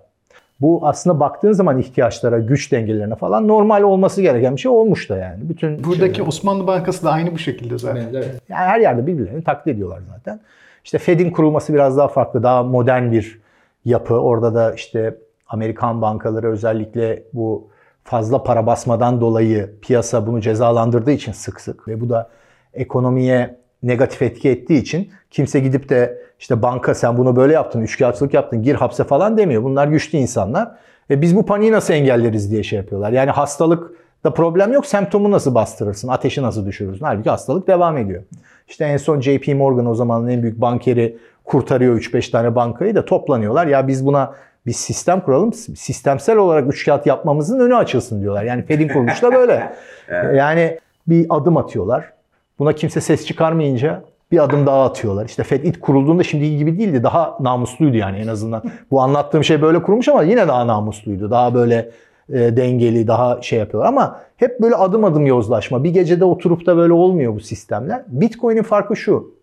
Bu 0.62 0.80
aslında 0.84 1.20
baktığın 1.20 1.52
zaman 1.52 1.78
ihtiyaçlara, 1.78 2.40
güç 2.40 2.72
dengelerine 2.72 3.16
falan 3.16 3.48
normal 3.48 3.82
olması 3.82 4.22
gereken 4.22 4.56
bir 4.56 4.62
şey 4.62 4.72
olmuş 4.72 5.10
da 5.10 5.18
yani. 5.18 5.50
Bütün 5.50 5.84
Buradaki 5.84 6.16
şeyler- 6.16 6.28
Osmanlı 6.28 6.68
Bankası 6.68 7.04
da 7.06 7.12
aynı 7.12 7.32
bu 7.34 7.38
şekilde 7.38 7.78
zaten. 7.78 8.02
yani 8.14 8.32
her 8.50 8.80
yerde 8.80 9.08
birbirlerini 9.08 9.44
taklit 9.44 9.76
ediyorlar 9.76 10.00
zaten. 10.16 10.40
İşte 10.84 10.98
Fed'in 10.98 11.32
kurulması 11.32 11.74
biraz 11.74 11.98
daha 11.98 12.08
farklı, 12.08 12.44
daha 12.44 12.64
modern 12.64 13.12
bir 13.12 13.40
yapı. 13.86 14.16
Orada 14.16 14.56
da 14.56 14.74
işte 14.74 15.18
Amerikan 15.48 16.02
bankaları 16.02 16.52
özellikle 16.52 17.24
bu 17.34 17.68
fazla 18.04 18.44
para 18.44 18.66
basmadan 18.66 19.22
dolayı 19.22 19.72
piyasa 19.82 20.28
bunu 20.28 20.42
cezalandırdığı 20.42 21.12
için 21.12 21.32
sık 21.32 21.62
sık 21.62 21.88
ve 21.88 22.02
bu 22.02 22.10
da 22.10 22.30
ekonomiye 22.74 23.58
negatif 23.84 24.22
etki 24.22 24.50
ettiği 24.50 24.82
için 24.82 25.10
kimse 25.32 25.60
gidip 25.60 25.90
de 25.90 26.22
işte 26.40 26.62
banka 26.62 26.96
sen 26.96 27.18
bunu 27.18 27.36
böyle 27.36 27.54
yaptın, 27.54 27.82
üçkağıtçılık 27.82 28.34
yaptın, 28.34 28.64
gir 28.64 28.76
hapse 28.76 29.04
falan 29.04 29.38
demiyor. 29.38 29.64
Bunlar 29.64 29.88
güçlü 29.88 30.18
insanlar. 30.18 30.72
Ve 31.10 31.22
biz 31.22 31.36
bu 31.36 31.46
paniği 31.46 31.72
nasıl 31.72 31.94
engelleriz 31.94 32.52
diye 32.52 32.64
şey 32.64 32.80
yapıyorlar. 32.80 33.12
Yani 33.12 33.32
hastalık 33.32 33.92
da 34.24 34.34
problem 34.34 34.74
yok. 34.74 34.86
Semptomu 34.86 35.32
nasıl 35.32 35.56
bastırırsın? 35.56 36.08
Ateşi 36.08 36.42
nasıl 36.42 36.66
düşürürsün? 36.66 37.06
Halbuki 37.06 37.30
hastalık 37.30 37.68
devam 37.68 37.98
ediyor. 37.98 38.24
İşte 38.68 38.86
en 38.86 38.98
son 38.98 39.22
JP 39.22 39.48
Morgan 39.48 39.86
o 39.86 39.96
zamanın 39.96 40.28
en 40.28 40.44
büyük 40.44 40.62
bankeri 40.62 41.18
kurtarıyor 41.44 42.00
3-5 42.00 42.32
tane 42.32 42.56
bankayı 42.56 42.96
da 42.96 43.06
toplanıyorlar. 43.06 43.68
Ya 43.68 43.88
biz 43.88 44.06
buna 44.06 44.34
bir 44.66 44.74
sistem 44.74 45.22
kuralım. 45.22 45.54
Sistemsel 45.54 46.38
olarak 46.38 46.74
üç 46.74 46.86
kağıt 46.86 47.06
yapmamızın 47.06 47.60
önü 47.60 47.76
açılsın 47.76 48.22
diyorlar. 48.22 48.44
Yani 48.44 48.66
Fed'in 48.66 48.88
kuruluşu 48.88 49.22
da 49.22 49.32
böyle. 49.34 49.74
Yani 50.36 50.80
bir 51.08 51.26
adım 51.30 51.58
atıyorlar. 51.58 52.14
Buna 52.60 52.74
kimse 52.74 53.02
ses 53.02 53.26
çıkarmayınca 53.26 54.04
bir 54.32 54.44
adım 54.44 54.66
daha 54.66 54.86
atıyorlar. 54.86 55.26
İşte 55.26 55.44
Fed 55.44 55.64
ilk 55.64 55.82
kurulduğunda 55.82 56.24
şimdiki 56.24 56.58
gibi 56.58 56.80
değildi. 56.80 57.04
Daha 57.04 57.38
namusluydu 57.40 57.98
yani 57.98 58.18
en 58.18 58.28
azından. 58.28 58.64
Bu 58.92 59.02
anlattığım 59.02 59.44
şey 59.44 59.62
böyle 59.62 59.82
kurulmuş 59.82 60.08
ama 60.08 60.24
yine 60.24 60.48
daha 60.48 60.68
namusluydu. 60.68 61.32
Daha 61.32 61.54
böyle 61.54 61.92
e, 62.30 62.58
dengeli, 62.58 63.08
daha 63.08 63.42
şey 63.42 63.60
yapıyorlar. 63.60 63.90
Ama 63.90 64.22
hep 64.38 64.62
böyle 64.62 64.76
adım 64.76 65.04
adım 65.04 65.26
yozlaşma. 65.26 65.84
Bir 65.84 65.90
gecede 65.90 66.26
oturup 66.26 66.66
da 66.66 66.78
böyle 66.78 66.94
olmuyor 66.94 67.36
bu 67.36 67.40
sistemler. 67.40 68.04
Bitcoin'in 68.08 68.64
farkı 68.64 68.96
şu. 68.96 69.36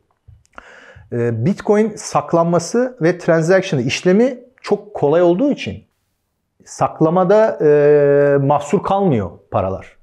E, 1.12 1.45
Bitcoin 1.45 1.93
saklanması 1.97 2.97
ve 3.03 3.19
transaction 3.19 3.81
işlemi 3.81 4.38
çok 4.62 4.95
kolay 4.95 5.23
olduğu 5.23 5.53
için 5.53 5.85
saklamada 6.64 7.59
e, 7.62 8.38
mahsur 8.38 8.83
kalmıyor 8.83 9.31
paralar. 9.50 9.97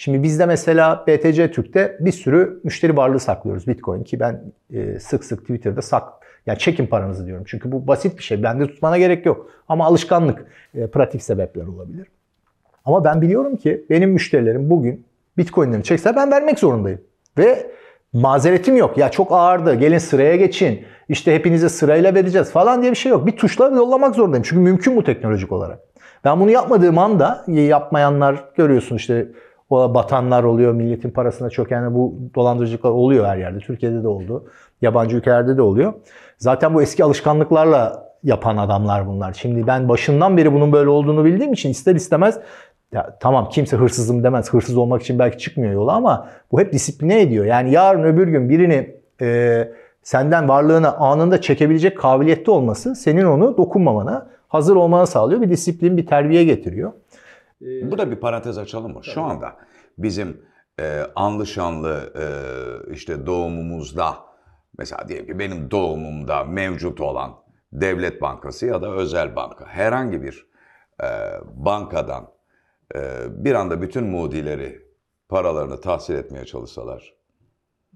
Şimdi 0.00 0.22
bizde 0.22 0.46
mesela 0.46 1.04
BTC 1.06 1.50
Türk'te 1.50 1.96
bir 2.00 2.12
sürü 2.12 2.60
müşteri 2.64 2.96
varlığı 2.96 3.20
saklıyoruz 3.20 3.66
Bitcoin 3.66 4.02
ki 4.02 4.20
ben 4.20 4.42
e, 4.72 5.00
sık 5.00 5.24
sık 5.24 5.40
Twitter'da 5.40 5.82
sak 5.82 6.04
yani 6.46 6.58
çekin 6.58 6.86
paranızı 6.86 7.26
diyorum. 7.26 7.44
Çünkü 7.46 7.72
bu 7.72 7.86
basit 7.86 8.18
bir 8.18 8.22
şey. 8.22 8.42
Bende 8.42 8.66
tutmana 8.66 8.98
gerek 8.98 9.26
yok. 9.26 9.50
Ama 9.68 9.86
alışkanlık, 9.86 10.46
e, 10.74 10.86
pratik 10.86 11.22
sebepler 11.22 11.66
olabilir. 11.66 12.06
Ama 12.84 13.04
ben 13.04 13.22
biliyorum 13.22 13.56
ki 13.56 13.84
benim 13.90 14.10
müşterilerim 14.10 14.70
bugün 14.70 15.04
Bitcoin'lerini 15.38 15.84
çekse 15.84 16.16
ben 16.16 16.30
vermek 16.30 16.58
zorundayım. 16.58 17.00
Ve 17.38 17.70
mazeretim 18.12 18.76
yok. 18.76 18.98
Ya 18.98 19.10
çok 19.10 19.32
ağırdı. 19.32 19.74
Gelin 19.74 19.98
sıraya 19.98 20.36
geçin. 20.36 20.82
İşte 21.08 21.34
hepinize 21.34 21.68
sırayla 21.68 22.14
vereceğiz 22.14 22.50
falan 22.50 22.82
diye 22.82 22.92
bir 22.92 22.96
şey 22.96 23.10
yok. 23.10 23.26
Bir 23.26 23.36
tuşla 23.36 23.64
yollamak 23.64 24.14
zorundayım. 24.14 24.44
Çünkü 24.48 24.62
mümkün 24.62 24.96
bu 24.96 25.04
teknolojik 25.04 25.52
olarak. 25.52 25.78
Ben 26.24 26.40
bunu 26.40 26.50
yapmadığım 26.50 26.98
anda 26.98 27.44
yapmayanlar 27.48 28.44
görüyorsun 28.56 28.96
işte 28.96 29.28
o 29.70 29.94
batanlar 29.94 30.44
oluyor, 30.44 30.72
milletin 30.72 31.10
parasına 31.10 31.50
çöken 31.50 31.94
bu 31.94 32.14
dolandırıcılıklar 32.34 32.90
oluyor 32.90 33.26
her 33.26 33.36
yerde. 33.36 33.58
Türkiye'de 33.58 34.02
de 34.02 34.08
oldu, 34.08 34.44
yabancı 34.82 35.16
ülkelerde 35.16 35.56
de 35.56 35.62
oluyor. 35.62 35.92
Zaten 36.38 36.74
bu 36.74 36.82
eski 36.82 37.04
alışkanlıklarla 37.04 38.08
yapan 38.24 38.56
adamlar 38.56 39.06
bunlar. 39.06 39.32
Şimdi 39.32 39.66
ben 39.66 39.88
başından 39.88 40.36
beri 40.36 40.52
bunun 40.52 40.72
böyle 40.72 40.88
olduğunu 40.88 41.24
bildiğim 41.24 41.52
için 41.52 41.70
ister 41.70 41.94
istemez 41.94 42.40
ya 42.92 43.16
tamam 43.20 43.48
kimse 43.48 43.76
hırsızım 43.76 44.24
demez. 44.24 44.52
Hırsız 44.52 44.76
olmak 44.76 45.02
için 45.02 45.18
belki 45.18 45.38
çıkmıyor 45.38 45.72
yola 45.72 45.92
ama 45.92 46.28
bu 46.52 46.60
hep 46.60 46.72
disipline 46.72 47.20
ediyor. 47.20 47.44
Yani 47.44 47.70
yarın 47.70 48.02
öbür 48.02 48.28
gün 48.28 48.48
birini 48.48 48.96
e, 49.20 49.68
senden 50.02 50.48
varlığını 50.48 50.96
anında 50.96 51.40
çekebilecek 51.40 51.98
kabiliyette 51.98 52.50
olması 52.50 52.94
senin 52.94 53.24
onu 53.24 53.56
dokunmamana, 53.56 54.26
hazır 54.48 54.76
olmana 54.76 55.06
sağlıyor. 55.06 55.40
Bir 55.40 55.50
disiplin, 55.50 55.96
bir 55.96 56.06
terbiye 56.06 56.44
getiriyor. 56.44 56.92
Burada 57.60 58.10
bir 58.10 58.16
parantez 58.16 58.58
açalım 58.58 58.92
mı? 58.92 59.04
Şu 59.04 59.22
anda 59.22 59.56
bizim 59.98 60.42
e, 60.80 61.06
anlı 61.16 61.46
şanlı 61.46 62.12
e, 62.16 62.24
işte 62.92 63.26
doğumumuzda 63.26 64.14
mesela 64.78 65.08
diyelim 65.08 65.26
ki 65.26 65.38
benim 65.38 65.70
doğumumda 65.70 66.44
mevcut 66.44 67.00
olan 67.00 67.34
devlet 67.72 68.22
bankası 68.22 68.66
ya 68.66 68.82
da 68.82 68.92
özel 68.92 69.36
banka 69.36 69.66
herhangi 69.66 70.22
bir 70.22 70.46
e, 71.02 71.06
bankadan 71.54 72.30
e, 72.94 73.00
bir 73.30 73.54
anda 73.54 73.82
bütün 73.82 74.04
mudileri 74.06 74.82
paralarını 75.28 75.80
tahsil 75.80 76.14
etmeye 76.14 76.44
çalışsalar 76.44 77.18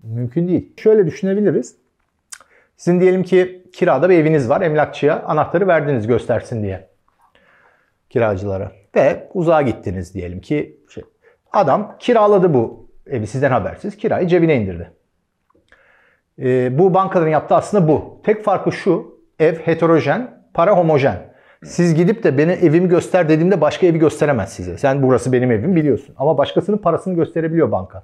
Mümkün 0.02 0.48
değil. 0.48 0.72
Şöyle 0.76 1.06
düşünebiliriz. 1.06 1.76
Sizin 2.76 3.00
diyelim 3.00 3.22
ki 3.22 3.66
kirada 3.72 4.10
bir 4.10 4.18
eviniz 4.18 4.48
var. 4.48 4.60
Emlakçıya 4.60 5.22
anahtarı 5.22 5.66
verdiniz 5.66 6.06
göstersin 6.06 6.62
diye. 6.62 6.88
Kiracılara. 8.10 8.81
Ve 8.96 9.28
uzağa 9.34 9.62
gittiniz 9.62 10.14
diyelim 10.14 10.40
ki. 10.40 10.80
Şey, 10.88 11.04
adam 11.52 11.96
kiraladı 11.98 12.54
bu 12.54 12.90
evi 13.06 13.26
sizden 13.26 13.50
habersiz. 13.50 13.96
Kirayı 13.96 14.26
cebine 14.26 14.56
indirdi. 14.56 14.90
Ee, 16.38 16.78
bu 16.78 16.94
bankaların 16.94 17.30
yaptığı 17.30 17.54
aslında 17.54 17.88
bu. 17.88 18.20
Tek 18.24 18.44
farkı 18.44 18.72
şu. 18.72 19.18
Ev 19.38 19.54
heterojen, 19.54 20.42
para 20.54 20.76
homojen. 20.76 21.32
Siz 21.64 21.94
gidip 21.94 22.24
de 22.24 22.38
beni 22.38 22.52
evimi 22.52 22.88
göster 22.88 23.28
dediğimde 23.28 23.60
başka 23.60 23.86
evi 23.86 23.98
gösteremez 23.98 24.52
size. 24.52 24.78
Sen 24.78 25.02
burası 25.02 25.32
benim 25.32 25.50
evim 25.50 25.76
biliyorsun. 25.76 26.14
Ama 26.18 26.38
başkasının 26.38 26.78
parasını 26.78 27.14
gösterebiliyor 27.14 27.72
banka. 27.72 28.02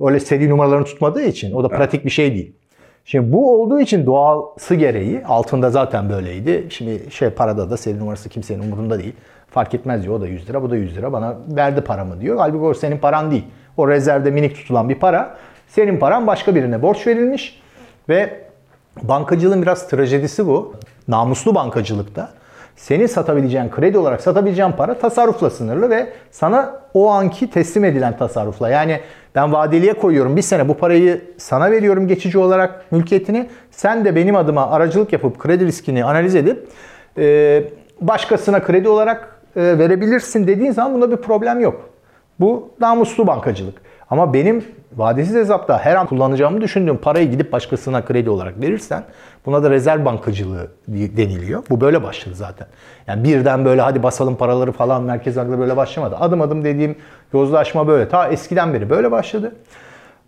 Öyle 0.00 0.20
seri 0.20 0.50
numaralarını 0.50 0.84
tutmadığı 0.84 1.22
için 1.22 1.52
o 1.52 1.64
da 1.64 1.68
pratik 1.68 2.04
bir 2.04 2.10
şey 2.10 2.34
değil. 2.34 2.56
Şimdi 3.04 3.32
bu 3.32 3.62
olduğu 3.62 3.80
için 3.80 4.06
doğası 4.06 4.74
gereği 4.74 5.24
altında 5.24 5.70
zaten 5.70 6.10
böyleydi. 6.10 6.66
Şimdi 6.70 7.10
şey 7.10 7.30
parada 7.30 7.70
da 7.70 7.76
seri 7.76 7.98
numarası 7.98 8.28
kimsenin 8.28 8.62
umurunda 8.62 8.98
değil. 8.98 9.14
Fark 9.58 9.74
etmez 9.74 10.02
diyor 10.02 10.14
o 10.14 10.20
da 10.20 10.26
100 10.26 10.48
lira 10.48 10.62
bu 10.62 10.70
da 10.70 10.76
100 10.76 10.96
lira 10.96 11.12
bana 11.12 11.36
verdi 11.48 11.80
paramı 11.80 12.20
diyor. 12.20 12.36
Halbuki 12.38 12.64
o 12.64 12.74
senin 12.74 12.98
paran 12.98 13.30
değil. 13.30 13.44
O 13.76 13.88
rezervde 13.88 14.30
minik 14.30 14.56
tutulan 14.56 14.88
bir 14.88 14.94
para. 14.94 15.36
Senin 15.68 15.98
paran 15.98 16.26
başka 16.26 16.54
birine 16.54 16.82
borç 16.82 17.06
verilmiş 17.06 17.62
ve 18.08 18.40
bankacılığın 19.02 19.62
biraz 19.62 19.88
trajedisi 19.88 20.46
bu. 20.46 20.74
Namuslu 21.08 21.54
bankacılıkta 21.54 22.28
senin 22.76 23.06
satabileceğin, 23.06 23.70
kredi 23.70 23.98
olarak 23.98 24.20
satabileceğin 24.20 24.72
para 24.72 24.94
tasarrufla 24.94 25.50
sınırlı 25.50 25.90
ve 25.90 26.12
sana 26.30 26.80
o 26.94 27.10
anki 27.10 27.50
teslim 27.50 27.84
edilen 27.84 28.16
tasarrufla. 28.16 28.70
Yani 28.70 29.00
ben 29.34 29.52
vadeliye 29.52 29.92
koyuyorum 29.92 30.36
bir 30.36 30.42
sene 30.42 30.68
bu 30.68 30.74
parayı 30.74 31.24
sana 31.38 31.70
veriyorum 31.70 32.08
geçici 32.08 32.38
olarak 32.38 32.92
mülkiyetini. 32.92 33.48
Sen 33.70 34.04
de 34.04 34.16
benim 34.16 34.36
adıma 34.36 34.70
aracılık 34.70 35.12
yapıp 35.12 35.38
kredi 35.38 35.66
riskini 35.66 36.04
analiz 36.04 36.34
edip 36.34 36.68
başkasına 38.00 38.62
kredi 38.62 38.88
olarak 38.88 39.37
verebilirsin 39.56 40.46
dediğin 40.46 40.72
zaman 40.72 40.94
bunda 40.94 41.10
bir 41.10 41.16
problem 41.16 41.60
yok. 41.60 41.90
Bu 42.40 42.70
namuslu 42.80 43.26
bankacılık. 43.26 43.74
Ama 44.10 44.34
benim 44.34 44.64
vadesiz 44.96 45.34
hesapta 45.34 45.78
her 45.78 45.96
an 45.96 46.06
kullanacağımı 46.06 46.60
düşündüğüm 46.60 46.96
parayı 46.96 47.30
gidip 47.30 47.52
başkasına 47.52 48.04
kredi 48.04 48.30
olarak 48.30 48.60
verirsen 48.60 49.02
buna 49.46 49.62
da 49.62 49.70
rezerv 49.70 50.04
bankacılığı 50.04 50.68
deniliyor. 50.88 51.62
Bu 51.70 51.80
böyle 51.80 52.02
başladı 52.02 52.34
zaten. 52.34 52.66
Yani 53.06 53.24
birden 53.24 53.64
böyle 53.64 53.80
hadi 53.80 54.02
basalım 54.02 54.36
paraları 54.36 54.72
falan 54.72 55.02
Merkez 55.02 55.36
Bankası 55.36 55.58
böyle 55.60 55.76
başlamadı. 55.76 56.16
Adım 56.16 56.40
adım 56.40 56.64
dediğim 56.64 56.96
yozlaşma 57.32 57.88
böyle. 57.88 58.08
Ta 58.08 58.28
eskiden 58.28 58.74
beri 58.74 58.90
böyle 58.90 59.10
başladı. 59.10 59.54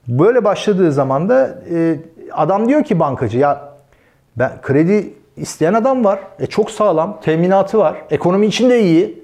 Böyle 0.08 0.44
başladığı 0.44 0.92
zaman 0.92 1.28
da 1.28 1.58
e, 1.70 1.96
adam 2.32 2.68
diyor 2.68 2.84
ki 2.84 2.98
bankacı 2.98 3.38
ya 3.38 3.70
ben 4.36 4.52
kredi 4.62 5.14
isteyen 5.40 5.74
adam 5.74 6.04
var. 6.04 6.18
E, 6.40 6.46
çok 6.46 6.70
sağlam. 6.70 7.18
Teminatı 7.24 7.78
var. 7.78 7.94
Ekonomi 8.10 8.46
için 8.46 8.70
de 8.70 8.80
iyi. 8.80 9.22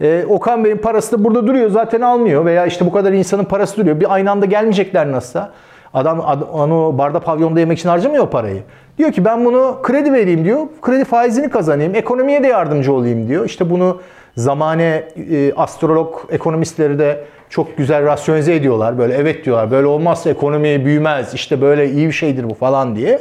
E, 0.00 0.24
Okan 0.28 0.64
Bey'in 0.64 0.76
parası 0.76 1.18
da 1.18 1.24
burada 1.24 1.46
duruyor 1.46 1.70
zaten 1.70 2.00
almıyor 2.00 2.44
veya 2.44 2.66
işte 2.66 2.86
bu 2.86 2.92
kadar 2.92 3.12
insanın 3.12 3.44
parası 3.44 3.76
duruyor. 3.76 4.00
Bir 4.00 4.14
aynı 4.14 4.30
anda 4.30 4.46
gelmeyecekler 4.46 5.12
nasılsa. 5.12 5.50
Adam 5.94 6.20
ad- 6.26 6.48
onu 6.52 6.98
barda 6.98 7.20
pavyonda 7.20 7.60
yemek 7.60 7.78
için 7.78 7.88
harcamıyor 7.88 8.28
parayı. 8.28 8.62
Diyor 8.98 9.12
ki 9.12 9.24
ben 9.24 9.44
bunu 9.44 9.78
kredi 9.82 10.12
vereyim 10.12 10.44
diyor. 10.44 10.58
Kredi 10.82 11.04
faizini 11.04 11.50
kazanayım. 11.50 11.94
Ekonomiye 11.94 12.42
de 12.42 12.46
yardımcı 12.46 12.92
olayım 12.92 13.28
diyor. 13.28 13.44
İşte 13.44 13.70
bunu 13.70 14.00
zamane 14.36 15.08
e, 15.30 15.52
astrolog 15.56 16.14
ekonomistleri 16.30 16.98
de 16.98 17.24
çok 17.50 17.76
güzel 17.76 18.04
rasyonize 18.04 18.54
ediyorlar. 18.54 18.98
Böyle 18.98 19.14
evet 19.14 19.44
diyorlar 19.44 19.70
böyle 19.70 19.86
olmazsa 19.86 20.30
ekonomi 20.30 20.84
büyümez 20.84 21.34
işte 21.34 21.60
böyle 21.60 21.90
iyi 21.90 22.06
bir 22.06 22.12
şeydir 22.12 22.50
bu 22.50 22.54
falan 22.54 22.96
diye. 22.96 23.20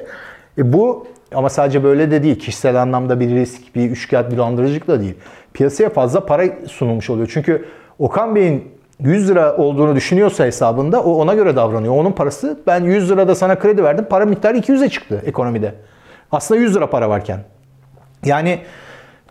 E 0.58 0.74
bu 0.74 1.08
ama 1.34 1.50
sadece 1.50 1.84
böyle 1.84 2.12
de 2.12 2.24
değil. 2.24 2.40
Kişisel 2.40 2.82
anlamda 2.82 3.20
bir 3.20 3.30
risk, 3.30 3.76
bir 3.76 3.90
üçkağıt, 3.90 4.32
bir 4.32 4.38
dolandırıcılık 4.38 4.88
da 4.88 5.00
değil. 5.00 5.16
Piyasaya 5.54 5.90
fazla 5.90 6.26
para 6.26 6.44
sunulmuş 6.68 7.10
oluyor. 7.10 7.30
Çünkü 7.34 7.66
Okan 8.00 8.36
Bey'in 8.36 8.72
100 9.00 9.30
lira 9.30 9.58
olduğunu 9.58 9.96
düşünüyorsa 9.96 10.46
hesabında 10.46 11.04
o 11.04 11.14
ona 11.14 11.34
göre 11.34 11.56
davranıyor. 11.56 11.94
Onun 11.94 12.12
parası 12.12 12.60
ben 12.68 12.84
100 12.84 13.12
lirada 13.12 13.36
sana 13.36 13.60
kredi 13.60 13.84
verdim. 13.84 14.06
Para 14.10 14.26
miktarı 14.26 14.58
200'e 14.58 14.90
çıktı 14.90 15.22
ekonomide. 15.26 15.76
Aslında 16.32 16.62
100 16.62 16.76
lira 16.76 16.90
para 16.90 17.10
varken. 17.10 17.40
Yani 18.26 18.60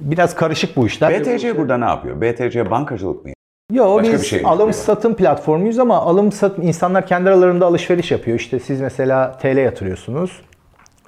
biraz 0.01 0.35
karışık 0.35 0.77
bu 0.77 0.87
işler. 0.87 1.21
BTC 1.21 1.59
burada 1.59 1.79
ne 1.79 1.85
yapıyor? 1.85 2.21
BTC 2.21 2.71
bankacılık 2.71 3.25
mı? 3.25 3.31
Yo 3.73 3.97
Başka 3.97 4.13
biz 4.13 4.23
bir 4.23 4.27
şey 4.27 4.43
alım 4.45 4.73
satım 4.73 5.15
platformuyuz 5.15 5.79
ama 5.79 5.97
alım 5.97 6.33
satım 6.33 6.65
insanlar 6.65 7.07
kendi 7.07 7.29
aralarında 7.29 7.67
alışveriş 7.67 8.11
yapıyor. 8.11 8.39
İşte 8.39 8.61
siz 8.61 8.81
mesela 8.81 9.33
TL 9.33 9.57
yatırıyorsunuz. 9.57 10.41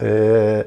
Ee, 0.02 0.64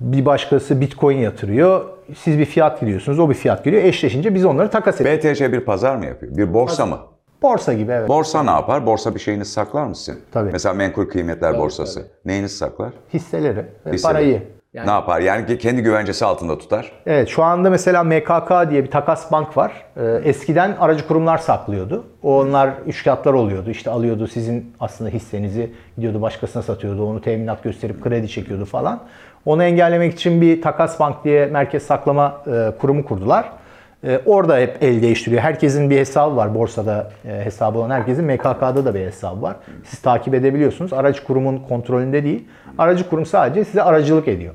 bir 0.00 0.26
başkası 0.26 0.80
Bitcoin 0.80 1.16
yatırıyor. 1.18 1.84
Siz 2.18 2.38
bir 2.38 2.44
fiyat 2.44 2.80
giriyorsunuz. 2.80 3.18
O 3.18 3.30
bir 3.30 3.34
fiyat 3.34 3.64
giriyor. 3.64 3.82
Eşleşince 3.82 4.34
biz 4.34 4.44
onları 4.44 4.70
takas 4.70 5.00
ediyoruz. 5.00 5.24
BTC 5.24 5.52
bir 5.52 5.60
pazar 5.60 5.96
mı 5.96 6.06
yapıyor? 6.06 6.36
Bir 6.36 6.54
borsa 6.54 6.86
mı? 6.86 6.98
Borsa 7.42 7.72
gibi 7.72 7.92
evet. 7.92 8.08
Borsa 8.08 8.42
ne 8.42 8.50
yapar? 8.50 8.86
Borsa 8.86 9.14
bir 9.14 9.20
şeyini 9.20 9.44
saklar 9.44 9.86
mısın? 9.86 10.18
Tabii. 10.32 10.50
Mesela 10.52 10.74
menkul 10.74 11.06
kıymetler 11.08 11.58
borsası. 11.58 12.06
Neyini 12.24 12.48
saklar? 12.48 12.92
Hisseleri, 13.14 13.64
Hisseleri. 13.78 14.02
parayı. 14.02 14.42
Ne 14.84 14.90
yapar? 14.90 15.20
Yani 15.20 15.58
kendi 15.58 15.82
güvencesi 15.82 16.24
altında 16.24 16.58
tutar. 16.58 16.92
Evet 17.06 17.28
şu 17.28 17.42
anda 17.42 17.70
mesela 17.70 18.04
MKK 18.04 18.70
diye 18.70 18.84
bir 18.84 18.90
takas 18.90 19.32
bank 19.32 19.56
var. 19.56 19.72
Ee, 19.96 20.20
eskiden 20.24 20.76
aracı 20.80 21.06
kurumlar 21.06 21.38
saklıyordu. 21.38 22.04
Onlar 22.22 22.70
üçkağıtlar 22.86 23.32
oluyordu. 23.32 23.70
İşte 23.70 23.90
alıyordu 23.90 24.26
sizin 24.26 24.72
aslında 24.80 25.10
hissenizi 25.10 25.72
gidiyordu 25.96 26.22
başkasına 26.22 26.62
satıyordu. 26.62 27.06
Onu 27.06 27.20
teminat 27.20 27.62
gösterip 27.62 28.04
kredi 28.04 28.28
çekiyordu 28.28 28.64
falan. 28.64 29.00
Onu 29.44 29.64
engellemek 29.64 30.12
için 30.12 30.40
bir 30.40 30.62
takas 30.62 31.00
bank 31.00 31.24
diye 31.24 31.46
merkez 31.46 31.82
saklama 31.82 32.42
e, 32.46 32.72
kurumu 32.80 33.04
kurdular. 33.04 33.52
E, 34.04 34.20
orada 34.26 34.58
hep 34.58 34.82
el 34.82 35.02
değiştiriyor. 35.02 35.42
Herkesin 35.42 35.90
bir 35.90 35.98
hesabı 35.98 36.36
var. 36.36 36.54
Borsada 36.54 37.10
e, 37.24 37.44
hesabı 37.44 37.78
olan 37.78 37.90
herkesin 37.90 38.24
MKK'da 38.24 38.84
da 38.84 38.94
bir 38.94 39.00
hesabı 39.00 39.42
var. 39.42 39.56
Siz 39.84 39.98
takip 39.98 40.34
edebiliyorsunuz. 40.34 40.92
Aracı 40.92 41.24
kurumun 41.24 41.58
kontrolünde 41.58 42.24
değil. 42.24 42.48
Aracı 42.78 43.08
kurum 43.08 43.26
sadece 43.26 43.64
size 43.64 43.82
aracılık 43.82 44.28
ediyor. 44.28 44.54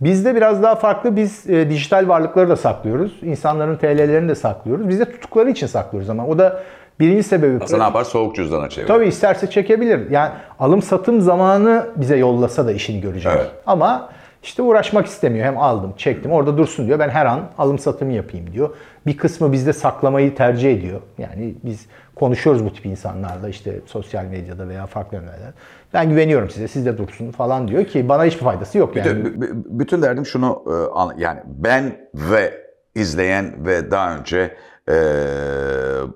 Bizde 0.00 0.36
biraz 0.36 0.62
daha 0.62 0.74
farklı. 0.74 1.16
Biz 1.16 1.50
e, 1.50 1.70
dijital 1.70 2.08
varlıkları 2.08 2.48
da 2.48 2.56
saklıyoruz. 2.56 3.12
İnsanların 3.22 3.76
TL'lerini 3.76 4.28
de 4.28 4.34
saklıyoruz. 4.34 4.88
Biz 4.88 5.00
de 5.00 5.04
tutukları 5.04 5.50
için 5.50 5.66
saklıyoruz 5.66 6.10
ama 6.10 6.26
o 6.26 6.38
da 6.38 6.62
birinci 7.00 7.22
sebebi. 7.22 7.64
Aslında 7.64 7.78
ne 7.78 7.84
yapar? 7.84 8.04
Soğuk 8.04 8.36
cüzdana 8.36 8.68
çevirir. 8.68 8.88
Tabii 8.88 9.06
isterse 9.06 9.50
çekebilir. 9.50 10.10
Yani 10.10 10.30
alım 10.58 10.82
satım 10.82 11.20
zamanı 11.20 11.86
bize 11.96 12.16
yollasa 12.16 12.66
da 12.66 12.72
işini 12.72 13.00
görecek. 13.00 13.32
Evet. 13.36 13.50
Ama 13.66 14.08
işte 14.42 14.62
uğraşmak 14.62 15.06
istemiyor. 15.06 15.46
Hem 15.46 15.58
aldım, 15.58 15.94
çektim. 15.96 16.32
Orada 16.32 16.58
dursun 16.58 16.86
diyor. 16.86 16.98
Ben 16.98 17.08
her 17.08 17.26
an 17.26 17.40
alım 17.58 17.78
satımı 17.78 18.12
yapayım 18.12 18.52
diyor. 18.52 18.70
Bir 19.06 19.16
kısmı 19.16 19.52
bizde 19.52 19.72
saklamayı 19.72 20.34
tercih 20.34 20.72
ediyor. 20.72 21.00
Yani 21.18 21.54
biz 21.64 21.86
konuşuyoruz 22.14 22.64
bu 22.64 22.72
tip 22.72 22.86
insanlarla 22.86 23.48
işte 23.48 23.80
sosyal 23.86 24.24
medyada 24.24 24.68
veya 24.68 24.86
farklı 24.86 25.16
yerlerde. 25.16 25.52
Ben 25.94 26.10
güveniyorum 26.10 26.50
size, 26.50 26.68
sizde 26.68 26.98
dursun 26.98 27.30
falan 27.30 27.68
diyor 27.68 27.84
ki 27.84 28.08
bana 28.08 28.24
hiçbir 28.24 28.44
faydası 28.44 28.78
yok 28.78 28.96
yani. 28.96 29.24
Bütün, 29.24 29.78
bütün 29.78 30.02
derdim 30.02 30.26
şunu 30.26 30.64
e, 30.66 30.94
an- 30.94 31.14
yani 31.18 31.40
ben 31.46 32.08
ve 32.14 32.66
izleyen 32.94 33.66
ve 33.66 33.90
daha 33.90 34.16
önce 34.18 34.56
e, 34.88 34.94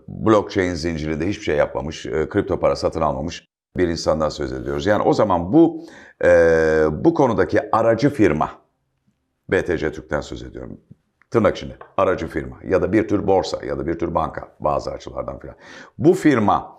blockchain 0.08 0.74
zincirinde 0.74 1.28
hiçbir 1.28 1.44
şey 1.44 1.56
yapmamış, 1.56 2.06
e, 2.06 2.28
kripto 2.28 2.60
para 2.60 2.76
satın 2.76 3.00
almamış 3.00 3.46
bir 3.76 3.88
insandan 3.88 4.28
söz 4.28 4.52
ediyoruz. 4.52 4.86
Yani 4.86 5.02
o 5.02 5.12
zaman 5.12 5.52
bu 5.52 5.84
e, 6.24 6.28
bu 6.92 7.14
konudaki 7.14 7.60
aracı 7.72 8.10
firma 8.10 8.50
BTC 9.50 9.92
Türk'ten 9.92 10.20
söz 10.20 10.42
ediyorum. 10.42 10.80
Tırnak 11.30 11.56
içinde 11.56 11.72
aracı 11.96 12.26
firma 12.26 12.56
ya 12.68 12.82
da 12.82 12.92
bir 12.92 13.08
tür 13.08 13.26
borsa 13.26 13.64
ya 13.64 13.78
da 13.78 13.86
bir 13.86 13.98
tür 13.98 14.14
banka 14.14 14.48
bazı 14.60 14.90
açılardan 14.90 15.38
filan. 15.38 15.56
Bu 15.98 16.12
firma 16.14 16.78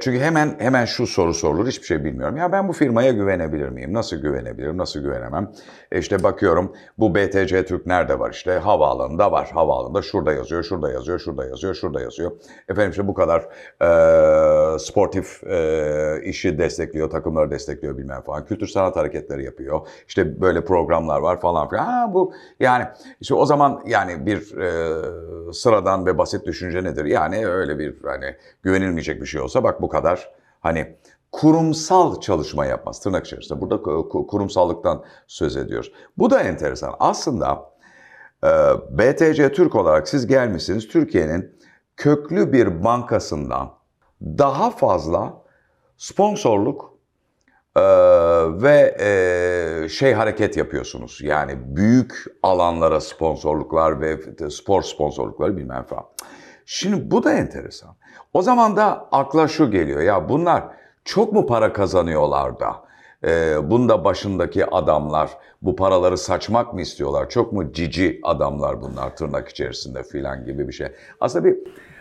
çünkü 0.00 0.20
hemen 0.20 0.56
hemen 0.58 0.84
şu 0.84 1.06
soru 1.06 1.34
sorulur 1.34 1.66
hiçbir 1.66 1.86
şey 1.86 2.04
bilmiyorum. 2.04 2.36
Ya 2.36 2.52
ben 2.52 2.68
bu 2.68 2.72
firmaya 2.72 3.12
güvenebilir 3.12 3.68
miyim? 3.68 3.92
Nasıl 3.92 4.16
güvenebilirim? 4.16 4.78
Nasıl 4.78 5.00
güvenemem? 5.00 5.52
E 5.92 5.98
işte 5.98 6.22
bakıyorum 6.22 6.72
bu 6.98 7.14
BTC 7.14 7.64
Türk 7.66 7.86
nerede 7.86 8.18
var? 8.18 8.30
İşte 8.30 8.52
havaalanında 8.52 9.32
var. 9.32 9.50
Havaalanında 9.54 10.02
şurada 10.02 10.32
yazıyor, 10.32 10.62
şurada 10.62 10.90
yazıyor, 10.92 11.18
şurada 11.18 11.44
yazıyor, 11.46 11.74
şurada 11.74 12.00
yazıyor. 12.00 12.32
Efendim 12.68 12.90
işte 12.90 13.06
bu 13.06 13.14
kadar 13.14 13.40
e, 13.82 14.78
sportif 14.78 15.44
e, 15.44 16.20
işi 16.24 16.58
destekliyor, 16.58 17.10
takımları 17.10 17.50
destekliyor 17.50 17.98
bilmem 17.98 18.22
falan. 18.22 18.44
Kültür 18.44 18.66
sanat 18.66 18.96
hareketleri 18.96 19.44
yapıyor. 19.44 19.86
İşte 20.08 20.40
böyle 20.40 20.64
programlar 20.64 21.20
var 21.20 21.40
falan 21.40 21.68
filan. 21.68 21.84
Ha 21.84 22.14
bu 22.14 22.32
yani 22.60 22.84
işte 23.20 23.34
o 23.34 23.46
zaman 23.46 23.82
yani 23.86 24.26
bir 24.26 24.56
e, 24.56 25.52
sıradan 25.52 26.06
ve 26.06 26.18
basit 26.18 26.46
düşünce 26.46 26.84
nedir? 26.84 27.04
Yani 27.04 27.46
öyle 27.46 27.78
bir 27.78 27.94
hani 28.04 28.36
güvenilmeyecek 28.62 29.20
bir 29.20 29.26
şey 29.26 29.40
olsa 29.40 29.64
bak 29.64 29.73
bu 29.82 29.88
kadar 29.88 30.30
hani 30.60 30.96
kurumsal 31.32 32.20
çalışma 32.20 32.66
yapmaz 32.66 33.00
tırnak 33.00 33.26
içerisinde. 33.26 33.60
Burada 33.60 33.74
ku- 33.74 34.08
ku- 34.08 34.26
kurumsallıktan 34.26 35.04
söz 35.26 35.56
ediyoruz. 35.56 35.92
Bu 36.18 36.30
da 36.30 36.40
enteresan. 36.40 36.94
Aslında 37.00 37.70
e, 38.44 38.48
BTC 38.90 39.52
Türk 39.52 39.74
olarak 39.74 40.08
siz 40.08 40.26
gelmişsiniz 40.26 40.88
Türkiye'nin 40.88 41.58
köklü 41.96 42.52
bir 42.52 42.84
bankasından 42.84 43.70
daha 44.22 44.70
fazla 44.70 45.42
sponsorluk 45.96 46.94
e, 47.76 47.82
ve 48.62 48.96
e, 49.00 49.88
şey 49.88 50.12
hareket 50.12 50.56
yapıyorsunuz. 50.56 51.20
Yani 51.22 51.76
büyük 51.76 52.24
alanlara 52.42 53.00
sponsorluklar 53.00 54.00
ve 54.00 54.18
spor 54.50 54.82
sponsorlukları 54.82 55.56
bilmem 55.56 55.84
falan. 55.84 56.04
Şimdi 56.66 57.10
bu 57.10 57.24
da 57.24 57.32
enteresan. 57.32 57.96
O 58.34 58.42
zaman 58.42 58.76
da 58.76 59.06
akla 59.12 59.48
şu 59.48 59.70
geliyor. 59.70 60.00
Ya 60.00 60.28
bunlar 60.28 60.62
çok 61.04 61.32
mu 61.32 61.46
para 61.46 61.72
kazanıyorlar 61.72 62.60
da 62.60 62.76
e, 63.24 63.56
bunda 63.70 64.04
başındaki 64.04 64.66
adamlar 64.66 65.30
bu 65.62 65.76
paraları 65.76 66.18
saçmak 66.18 66.74
mı 66.74 66.80
istiyorlar? 66.80 67.28
Çok 67.30 67.52
mu 67.52 67.72
cici 67.72 68.20
adamlar 68.22 68.82
bunlar 68.82 69.16
tırnak 69.16 69.48
içerisinde 69.48 70.02
filan 70.02 70.44
gibi 70.44 70.68
bir 70.68 70.72
şey. 70.72 70.86
Aslında 71.20 71.44
bir 71.44 71.56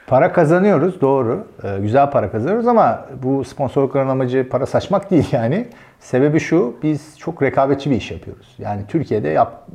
Para 0.08 0.34
kazanıyoruz 0.34 1.02
doğru. 1.02 1.48
Ee, 1.64 1.80
güzel 1.82 2.12
para 2.12 2.32
kazanıyoruz 2.32 2.68
ama 2.68 3.06
bu 3.24 3.44
sponsorlukların 3.44 4.10
amacı 4.10 4.50
para 4.50 4.66
saçmak 4.66 5.12
değil 5.12 5.28
yani. 5.32 5.68
Sebebi 6.00 6.40
şu 6.40 6.76
biz 6.84 7.20
çok 7.20 7.42
rekabetçi 7.44 7.92
bir 7.92 7.96
iş 7.96 8.12
yapıyoruz. 8.12 8.56
Yani 8.60 8.82
Türkiye'de 8.88 9.30
yap, 9.30 9.68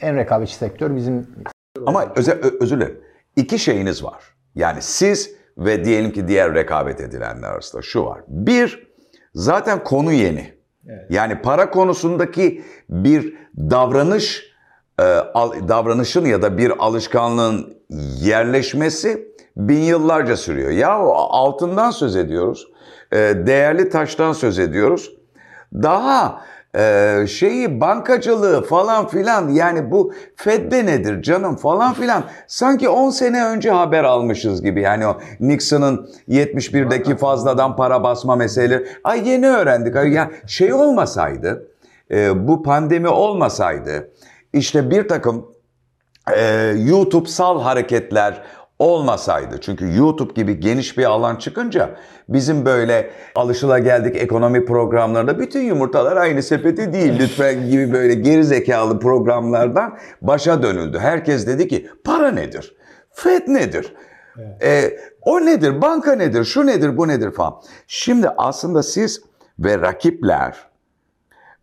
e, 0.00 0.06
en 0.06 0.16
rekabetçi 0.16 0.54
sektör 0.54 0.96
bizim 0.96 1.26
Ama 1.86 2.04
öze, 2.16 2.32
ö- 2.32 2.58
özür 2.60 2.76
dilerim. 2.76 3.00
İki 3.36 3.58
şeyiniz 3.58 4.04
var. 4.04 4.22
Yani 4.54 4.82
siz 4.82 5.34
ve 5.58 5.84
diyelim 5.84 6.12
ki 6.12 6.28
diğer 6.28 6.54
rekabet 6.54 7.00
edilenler 7.00 7.48
arasında 7.48 7.82
şu 7.82 8.04
var. 8.04 8.20
Bir, 8.28 8.92
zaten 9.34 9.84
konu 9.84 10.12
yeni. 10.12 10.52
Yani 11.10 11.42
para 11.42 11.70
konusundaki 11.70 12.62
bir 12.88 13.36
davranış, 13.56 14.52
e, 15.00 15.02
davranışın 15.68 16.24
ya 16.24 16.42
da 16.42 16.58
bir 16.58 16.72
alışkanlığın 16.78 17.74
yerleşmesi 18.20 19.28
bin 19.56 19.80
yıllarca 19.80 20.36
sürüyor. 20.36 20.70
Ya 20.70 20.92
altından 20.92 21.90
söz 21.90 22.16
ediyoruz, 22.16 22.68
e, 23.12 23.16
değerli 23.18 23.90
taştan 23.90 24.32
söz 24.32 24.58
ediyoruz. 24.58 25.12
Daha 25.72 26.44
e, 26.76 27.24
şeyi 27.28 27.80
bankacılığı 27.80 28.64
falan 28.64 29.08
filan 29.08 29.48
yani 29.48 29.90
bu 29.90 30.12
Fed'de 30.36 30.86
nedir 30.86 31.22
canım 31.22 31.56
falan 31.56 31.94
filan. 31.94 32.24
Sanki 32.46 32.88
10 32.88 33.10
sene 33.10 33.44
önce 33.44 33.70
haber 33.70 34.04
almışız 34.04 34.62
gibi 34.62 34.80
yani 34.80 35.06
o 35.06 35.20
Nixon'ın 35.40 36.10
71'deki 36.28 37.16
fazladan 37.16 37.76
para 37.76 38.02
basma 38.02 38.36
meseleleri. 38.36 38.86
Ay 39.04 39.28
yeni 39.28 39.48
öğrendik. 39.48 39.96
Ay 39.96 40.12
ya 40.12 40.30
şey 40.46 40.72
olmasaydı 40.72 41.68
e, 42.10 42.48
bu 42.48 42.62
pandemi 42.62 43.08
olmasaydı 43.08 44.10
işte 44.52 44.90
bir 44.90 45.08
takım 45.08 45.46
e, 46.36 46.74
YouTube'sal 46.76 47.62
hareketler 47.62 48.42
olmasaydı 48.82 49.60
çünkü 49.60 49.96
YouTube 49.96 50.32
gibi 50.32 50.60
geniş 50.60 50.98
bir 50.98 51.04
alan 51.04 51.36
çıkınca 51.36 51.90
bizim 52.28 52.64
böyle 52.64 53.10
alışılageldik 53.34 54.16
ekonomi 54.16 54.64
programlarında 54.64 55.38
bütün 55.38 55.60
yumurtalar 55.60 56.16
aynı 56.16 56.42
sepeti 56.42 56.92
değil 56.92 57.12
lütfen 57.18 57.70
gibi 57.70 57.92
böyle 57.92 58.14
geri 58.14 58.44
zekalı 58.44 59.00
programlardan 59.00 59.98
başa 60.22 60.62
dönüldü. 60.62 60.98
Herkes 60.98 61.46
dedi 61.46 61.68
ki 61.68 61.88
para 62.04 62.30
nedir? 62.30 62.76
FED 63.10 63.48
nedir? 63.48 63.94
E, 64.62 64.98
o 65.20 65.40
nedir? 65.40 65.82
Banka 65.82 66.14
nedir? 66.14 66.44
Şu 66.44 66.66
nedir? 66.66 66.96
Bu 66.96 67.08
nedir 67.08 67.30
falan. 67.30 67.62
Şimdi 67.86 68.28
aslında 68.28 68.82
siz 68.82 69.22
ve 69.58 69.80
rakipler 69.80 70.56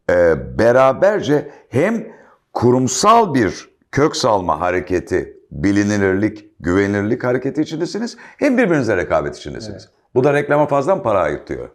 e, 0.09 0.35
beraberce 0.59 1.51
hem 1.69 2.07
kurumsal 2.53 3.33
bir 3.33 3.69
kök 3.91 4.15
salma 4.15 4.59
hareketi 4.59 5.38
bilinirlik, 5.51 6.45
güvenilirlik 6.59 7.23
hareketi 7.23 7.61
içindesiniz 7.61 8.17
hem 8.37 8.57
birbirinize 8.57 8.97
rekabet 8.97 9.37
içindesiniz. 9.37 9.89
Bu 10.15 10.23
da 10.23 10.33
reklama 10.33 10.65
fazla 10.65 11.03
para 11.03 11.19
ayırtıyor. 11.19 11.69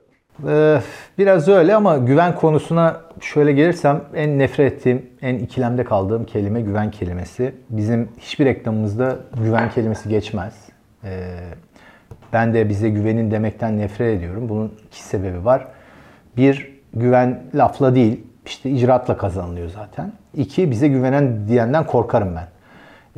Ee, 0.48 0.80
biraz 1.18 1.48
öyle 1.48 1.74
ama 1.74 1.96
güven 1.98 2.34
konusuna 2.34 3.00
şöyle 3.20 3.52
gelirsem 3.52 4.04
en 4.14 4.38
nefret 4.38 4.72
ettiğim, 4.72 5.06
en 5.22 5.34
ikilemde 5.34 5.84
kaldığım 5.84 6.24
kelime 6.24 6.60
güven 6.60 6.90
kelimesi. 6.90 7.54
Bizim 7.70 8.08
hiçbir 8.18 8.44
reklamımızda 8.44 9.16
güven 9.42 9.70
kelimesi 9.70 10.08
geçmez. 10.08 10.54
Ee, 11.04 11.36
ben 12.32 12.54
de 12.54 12.68
bize 12.68 12.88
güvenin 12.88 13.30
demekten 13.30 13.78
nefret 13.78 14.18
ediyorum. 14.18 14.48
Bunun 14.48 14.74
iki 14.86 15.02
sebebi 15.02 15.44
var. 15.44 15.66
Bir, 16.36 16.80
güven 16.94 17.42
lafla 17.54 17.94
değil, 17.94 18.20
işte 18.46 18.70
icraatla 18.70 19.16
kazanılıyor 19.16 19.68
zaten. 19.68 20.12
İki, 20.34 20.70
bize 20.70 20.88
güvenen 20.88 21.48
diyenden 21.48 21.86
korkarım 21.86 22.36
ben. 22.36 22.48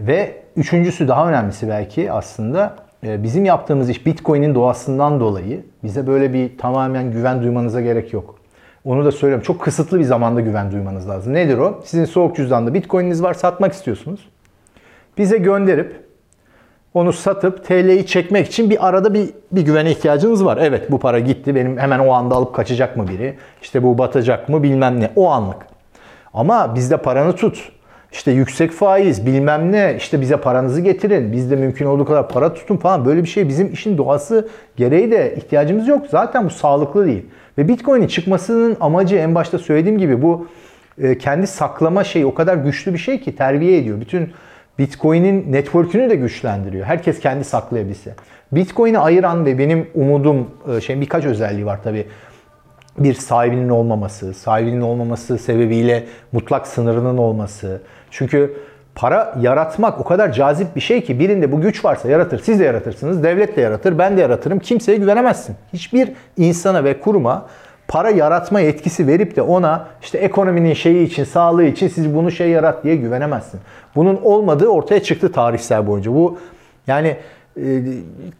Ve 0.06 0.45
üçüncüsü 0.56 1.08
daha 1.08 1.28
önemlisi 1.28 1.68
belki 1.68 2.12
aslında 2.12 2.76
e, 3.04 3.22
bizim 3.22 3.44
yaptığımız 3.44 3.90
iş 3.90 4.06
Bitcoin'in 4.06 4.54
doğasından 4.54 5.20
dolayı 5.20 5.64
bize 5.84 6.06
böyle 6.06 6.32
bir 6.32 6.58
tamamen 6.58 7.10
güven 7.10 7.42
duymanıza 7.42 7.80
gerek 7.80 8.12
yok. 8.12 8.34
Onu 8.84 9.04
da 9.04 9.12
söylüyorum. 9.12 9.44
Çok 9.44 9.60
kısıtlı 9.60 9.98
bir 9.98 10.04
zamanda 10.04 10.40
güven 10.40 10.72
duymanız 10.72 11.08
lazım. 11.08 11.34
Nedir 11.34 11.58
o? 11.58 11.80
Sizin 11.84 12.04
soğuk 12.04 12.36
cüzdanda 12.36 12.74
Bitcoin'iniz 12.74 13.22
var, 13.22 13.34
satmak 13.34 13.72
istiyorsunuz. 13.72 14.28
Bize 15.18 15.38
gönderip 15.38 16.06
onu 16.94 17.12
satıp 17.12 17.64
TL'yi 17.64 18.06
çekmek 18.06 18.46
için 18.46 18.70
bir 18.70 18.88
arada 18.88 19.14
bir, 19.14 19.30
bir 19.52 19.62
güvene 19.62 19.90
ihtiyacınız 19.90 20.44
var. 20.44 20.58
Evet 20.60 20.90
bu 20.90 20.98
para 20.98 21.18
gitti. 21.18 21.54
Benim 21.54 21.78
hemen 21.78 21.98
o 21.98 22.12
anda 22.12 22.34
alıp 22.34 22.54
kaçacak 22.54 22.96
mı 22.96 23.08
biri? 23.08 23.34
İşte 23.62 23.82
bu 23.82 23.98
batacak 23.98 24.48
mı 24.48 24.62
bilmem 24.62 25.00
ne. 25.00 25.10
O 25.16 25.30
anlık. 25.30 25.66
Ama 26.34 26.74
bizde 26.74 26.96
paranı 26.96 27.32
tut. 27.32 27.72
İşte 28.12 28.30
yüksek 28.30 28.70
faiz 28.70 29.26
bilmem 29.26 29.72
ne 29.72 29.94
işte 29.98 30.20
bize 30.20 30.36
paranızı 30.36 30.80
getirin. 30.80 31.32
Bizde 31.32 31.56
mümkün 31.56 31.86
olduğu 31.86 32.04
kadar 32.04 32.28
para 32.28 32.54
tutun 32.54 32.76
falan. 32.76 33.04
Böyle 33.04 33.22
bir 33.22 33.28
şey 33.28 33.48
bizim 33.48 33.72
işin 33.72 33.98
doğası 33.98 34.48
gereği 34.76 35.10
de 35.10 35.34
ihtiyacımız 35.36 35.88
yok. 35.88 36.06
Zaten 36.10 36.44
bu 36.44 36.50
sağlıklı 36.50 37.06
değil. 37.06 37.26
Ve 37.58 37.68
Bitcoin'in 37.68 38.06
çıkmasının 38.06 38.76
amacı 38.80 39.16
en 39.16 39.34
başta 39.34 39.58
söylediğim 39.58 39.98
gibi 39.98 40.22
bu 40.22 40.46
e, 41.02 41.18
kendi 41.18 41.46
saklama 41.46 42.04
şeyi 42.04 42.26
o 42.26 42.34
kadar 42.34 42.56
güçlü 42.56 42.92
bir 42.92 42.98
şey 42.98 43.20
ki 43.20 43.36
terbiye 43.36 43.78
ediyor. 43.78 44.00
Bütün 44.00 44.32
Bitcoin'in 44.78 45.52
network'ünü 45.52 46.10
de 46.10 46.16
güçlendiriyor. 46.16 46.86
Herkes 46.86 47.20
kendi 47.20 47.44
saklayabilse. 47.44 48.14
Bitcoin'i 48.52 48.98
ayıran 48.98 49.46
ve 49.46 49.58
benim 49.58 49.86
umudum 49.94 50.50
şey 50.86 51.00
birkaç 51.00 51.24
özelliği 51.24 51.66
var 51.66 51.80
tabii 51.84 52.06
bir 52.98 53.14
sahibinin 53.14 53.68
olmaması, 53.68 54.34
sahibinin 54.34 54.80
olmaması 54.80 55.38
sebebiyle 55.38 56.06
mutlak 56.32 56.66
sınırının 56.66 57.18
olması. 57.18 57.82
Çünkü 58.16 58.57
para 58.94 59.35
yaratmak 59.40 60.00
o 60.00 60.05
kadar 60.05 60.33
cazip 60.33 60.76
bir 60.76 60.81
şey 60.81 61.05
ki 61.05 61.18
birinde 61.18 61.52
bu 61.52 61.61
güç 61.61 61.85
varsa 61.85 62.09
yaratır. 62.09 62.38
Siz 62.38 62.61
de 62.61 62.64
yaratırsınız, 62.64 63.22
devlet 63.22 63.57
de 63.57 63.61
yaratır, 63.61 63.98
ben 63.98 64.16
de 64.16 64.20
yaratırım. 64.20 64.59
Kimseye 64.59 64.98
güvenemezsin. 64.98 65.57
Hiçbir 65.72 66.12
insana 66.37 66.85
ve 66.85 67.00
kuruma 67.00 67.46
para 67.88 68.11
yaratma 68.11 68.61
yetkisi 68.61 69.07
verip 69.07 69.37
de 69.37 69.42
ona 69.42 69.87
işte 70.02 70.18
ekonominin 70.18 70.74
şeyi 70.74 71.07
için, 71.07 71.24
sağlığı 71.24 71.64
için 71.64 71.88
siz 71.88 72.14
bunu 72.14 72.31
şey 72.31 72.48
yarat 72.48 72.85
diye 72.85 72.96
güvenemezsin. 72.96 73.61
Bunun 73.96 74.20
olmadığı 74.22 74.68
ortaya 74.68 75.02
çıktı 75.02 75.33
tarihsel 75.33 75.87
boyunca. 75.87 76.14
Bu 76.14 76.38
yani 76.87 77.16
e, 77.57 77.83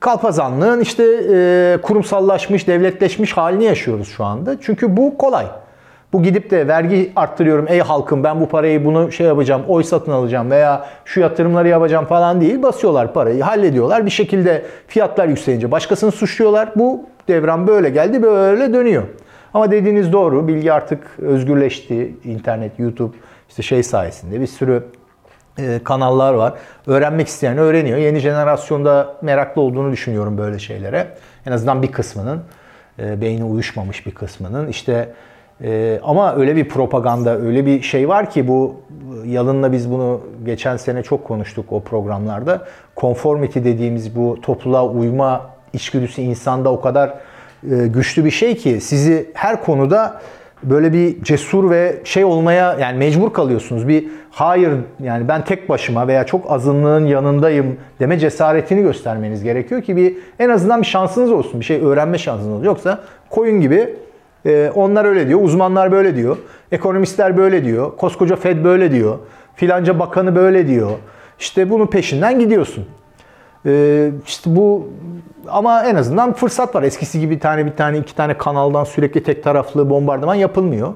kalpazanlığın 0.01 0.81
işte 0.81 1.05
e, 1.05 1.79
kurumsallaşmış, 1.83 2.69
devletleşmiş 2.69 3.33
halini 3.33 3.65
yaşıyoruz 3.65 4.09
şu 4.09 4.25
anda. 4.25 4.57
Çünkü 4.61 4.97
bu 4.97 5.19
kolay. 5.19 5.47
Bu 6.17 6.23
gidip 6.23 6.51
de 6.51 6.69
vergi 6.69 7.13
arttırıyorum 7.17 7.67
ey 7.69 7.81
halkım 7.81 8.25
ben 8.25 8.41
bu 8.41 8.49
parayı 8.49 8.85
bunu 8.85 9.13
şey 9.13 9.27
yapacağım, 9.27 9.63
oy 9.69 9.83
satın 9.83 10.13
alacağım 10.13 10.51
veya 10.51 10.87
şu 11.05 11.21
yatırımları 11.21 11.69
yapacağım 11.69 12.05
falan 12.05 12.41
değil. 12.41 12.63
Basıyorlar 12.63 13.13
parayı, 13.13 13.43
hallediyorlar. 13.43 14.07
Bir 14.07 14.11
şekilde 14.11 14.63
fiyatlar 14.89 15.29
yükselince 15.29 15.71
başkasını 15.71 16.13
suçluyorlar. 16.13 16.69
Bu 16.77 17.05
devran 17.29 17.67
böyle 17.67 17.91
geldi, 17.91 18.23
böyle 18.23 18.75
dönüyor. 18.75 19.03
Ama 19.55 19.71
dediğiniz 19.71 20.13
doğru. 20.13 20.49
Bilgi 20.49 20.73
artık 20.73 21.19
özgürleşti. 21.19 22.15
İnternet, 22.25 22.79
YouTube 22.79 23.17
işte 23.49 23.63
şey 23.63 23.83
sayesinde 23.83 24.41
bir 24.41 24.47
sürü 24.47 24.85
e, 25.59 25.81
kanallar 25.85 26.35
var. 26.35 26.55
Öğrenmek 26.87 27.29
isteyen 27.29 27.59
öğreniyor. 27.59 27.99
Yeni 27.99 28.19
jenerasyonda 28.19 29.17
meraklı 29.23 29.63
olduğunu 29.63 29.93
düşünüyorum 29.93 30.39
böyle 30.39 30.59
şeylere. 30.59 31.09
En 31.47 31.53
azından 31.53 31.83
bir 31.83 31.93
kısmının 31.93 32.43
e, 32.99 33.21
beyni 33.21 33.45
uyuşmamış 33.45 34.07
bir 34.07 34.15
kısmının 34.15 34.69
işte 34.69 35.09
e, 35.65 36.01
ama 36.05 36.37
öyle 36.37 36.57
bir 36.57 36.69
propaganda, 36.69 37.39
öyle 37.39 37.67
bir 37.67 37.83
şey 37.83 38.09
var 38.09 38.31
ki 38.31 38.49
bu 38.49 38.75
Yalın'la 39.25 39.73
biz 39.73 39.91
bunu 39.91 40.21
geçen 40.45 40.77
sene 40.77 41.03
çok 41.03 41.25
konuştuk 41.25 41.73
o 41.73 41.81
programlarda. 41.81 42.65
Conformity 42.97 43.59
dediğimiz 43.59 44.17
bu 44.17 44.39
topluluğa 44.43 44.89
uyma 44.89 45.51
içgüdüsü 45.73 46.23
insanda 46.23 46.73
o 46.73 46.81
kadar 46.81 47.15
e, 47.71 47.87
güçlü 47.87 48.25
bir 48.25 48.31
şey 48.31 48.57
ki 48.57 48.81
sizi 48.81 49.31
her 49.35 49.65
konuda 49.65 50.21
böyle 50.63 50.93
bir 50.93 51.23
cesur 51.23 51.71
ve 51.71 51.97
şey 52.05 52.25
olmaya 52.25 52.77
yani 52.81 52.99
mecbur 52.99 53.33
kalıyorsunuz. 53.33 53.89
Bir 53.89 54.09
hayır 54.31 54.73
yani 55.03 55.29
ben 55.29 55.45
tek 55.45 55.69
başıma 55.69 56.09
veya 56.09 56.27
çok 56.27 56.51
azınlığın 56.51 57.07
yanındayım 57.07 57.77
deme 58.01 58.19
cesaretini 58.19 58.83
göstermeniz 58.83 59.43
gerekiyor 59.43 59.83
ki 59.83 59.97
bir 59.97 60.17
en 60.39 60.49
azından 60.49 60.83
bir 60.83 60.87
şansınız 60.87 61.33
olsun. 61.33 61.61
Bir 61.61 61.65
şey 61.65 61.81
öğrenme 61.81 62.19
şansınız 62.19 62.53
olsun. 62.53 62.65
Yoksa 62.65 63.01
koyun 63.31 63.61
gibi 63.61 63.95
e, 64.47 64.71
onlar 64.75 65.05
öyle 65.05 65.29
diyor, 65.29 65.41
uzmanlar 65.43 65.93
böyle 65.93 66.17
diyor, 66.17 66.37
ekonomistler 66.73 67.37
böyle 67.37 67.65
diyor, 67.65 67.97
koskoca 67.97 68.37
Fed 68.37 68.65
böyle 68.65 68.91
diyor, 68.91 69.19
filanca 69.55 69.99
bakanı 69.99 70.37
böyle 70.37 70.69
diyor. 70.69 70.91
İşte 71.39 71.71
bunun 71.71 71.87
peşinden 71.87 72.39
gidiyorsun. 72.39 72.87
Ee, 73.67 74.11
işte 74.27 74.57
bu 74.57 74.89
ama 75.49 75.85
en 75.85 75.95
azından 75.95 76.33
fırsat 76.33 76.75
var. 76.75 76.83
Eskisi 76.83 77.21
gibi 77.21 77.35
bir 77.35 77.41
tane 77.41 77.67
bir 77.67 77.77
tane 77.77 77.99
iki 77.99 78.15
tane 78.15 78.39
kanaldan 78.39 78.85
sürekli 78.85 79.23
tek 79.23 79.45
taraflı 79.45 79.91
bombardıman 79.91 80.35
yapılmıyor. 80.35 80.95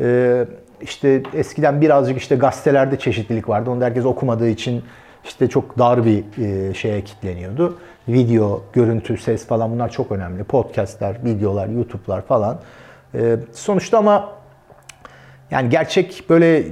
Ee, 0.00 0.46
işte 0.80 1.22
eskiden 1.34 1.80
birazcık 1.80 2.18
işte 2.18 2.36
gazetelerde 2.36 2.98
çeşitlilik 2.98 3.48
vardı. 3.48 3.70
Onu 3.70 3.84
herkes 3.84 4.04
okumadığı 4.04 4.48
için 4.48 4.82
işte 5.24 5.48
çok 5.48 5.78
dar 5.78 6.04
bir 6.04 6.24
e, 6.38 6.74
şeye 6.74 7.04
kitleniyordu. 7.04 7.78
Video, 8.08 8.62
görüntü, 8.72 9.16
ses 9.16 9.46
falan 9.46 9.72
bunlar 9.72 9.88
çok 9.88 10.12
önemli. 10.12 10.44
Podcastler, 10.44 11.16
videolar, 11.24 11.68
YouTube'lar 11.68 12.22
falan. 12.22 12.58
Ee, 13.14 13.36
sonuçta 13.52 13.98
ama 13.98 14.32
yani 15.50 15.68
gerçek 15.68 16.24
böyle 16.28 16.64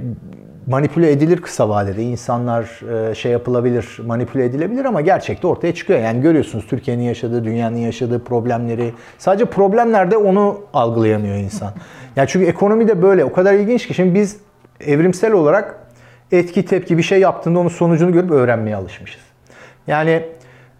manipüle 0.67 1.11
edilir 1.11 1.41
kısa 1.41 1.69
vadede. 1.69 2.03
İnsanlar 2.03 2.81
e, 3.09 3.15
şey 3.15 3.31
yapılabilir, 3.31 3.99
manipüle 4.05 4.45
edilebilir 4.45 4.85
ama 4.85 5.01
gerçekte 5.01 5.47
ortaya 5.47 5.75
çıkıyor. 5.75 5.99
Yani 5.99 6.21
görüyorsunuz 6.21 6.67
Türkiye'nin 6.67 7.03
yaşadığı, 7.03 7.45
dünyanın 7.45 7.77
yaşadığı 7.77 8.23
problemleri. 8.23 8.93
Sadece 9.17 9.45
problemlerde 9.45 10.17
onu 10.17 10.61
algılayamıyor 10.73 11.35
insan. 11.35 11.73
Yani 12.15 12.27
çünkü 12.27 12.45
ekonomi 12.45 12.87
de 12.87 13.01
böyle. 13.01 13.25
O 13.25 13.33
kadar 13.33 13.53
ilginç 13.53 13.87
ki 13.87 13.93
şimdi 13.93 14.15
biz 14.15 14.37
evrimsel 14.79 15.31
olarak 15.31 15.79
etki 16.31 16.65
tepki 16.65 16.97
bir 16.97 17.03
şey 17.03 17.19
yaptığında 17.19 17.59
onun 17.59 17.69
sonucunu 17.69 18.11
görüp 18.11 18.31
öğrenmeye 18.31 18.75
alışmışız. 18.75 19.21
Yani 19.87 20.23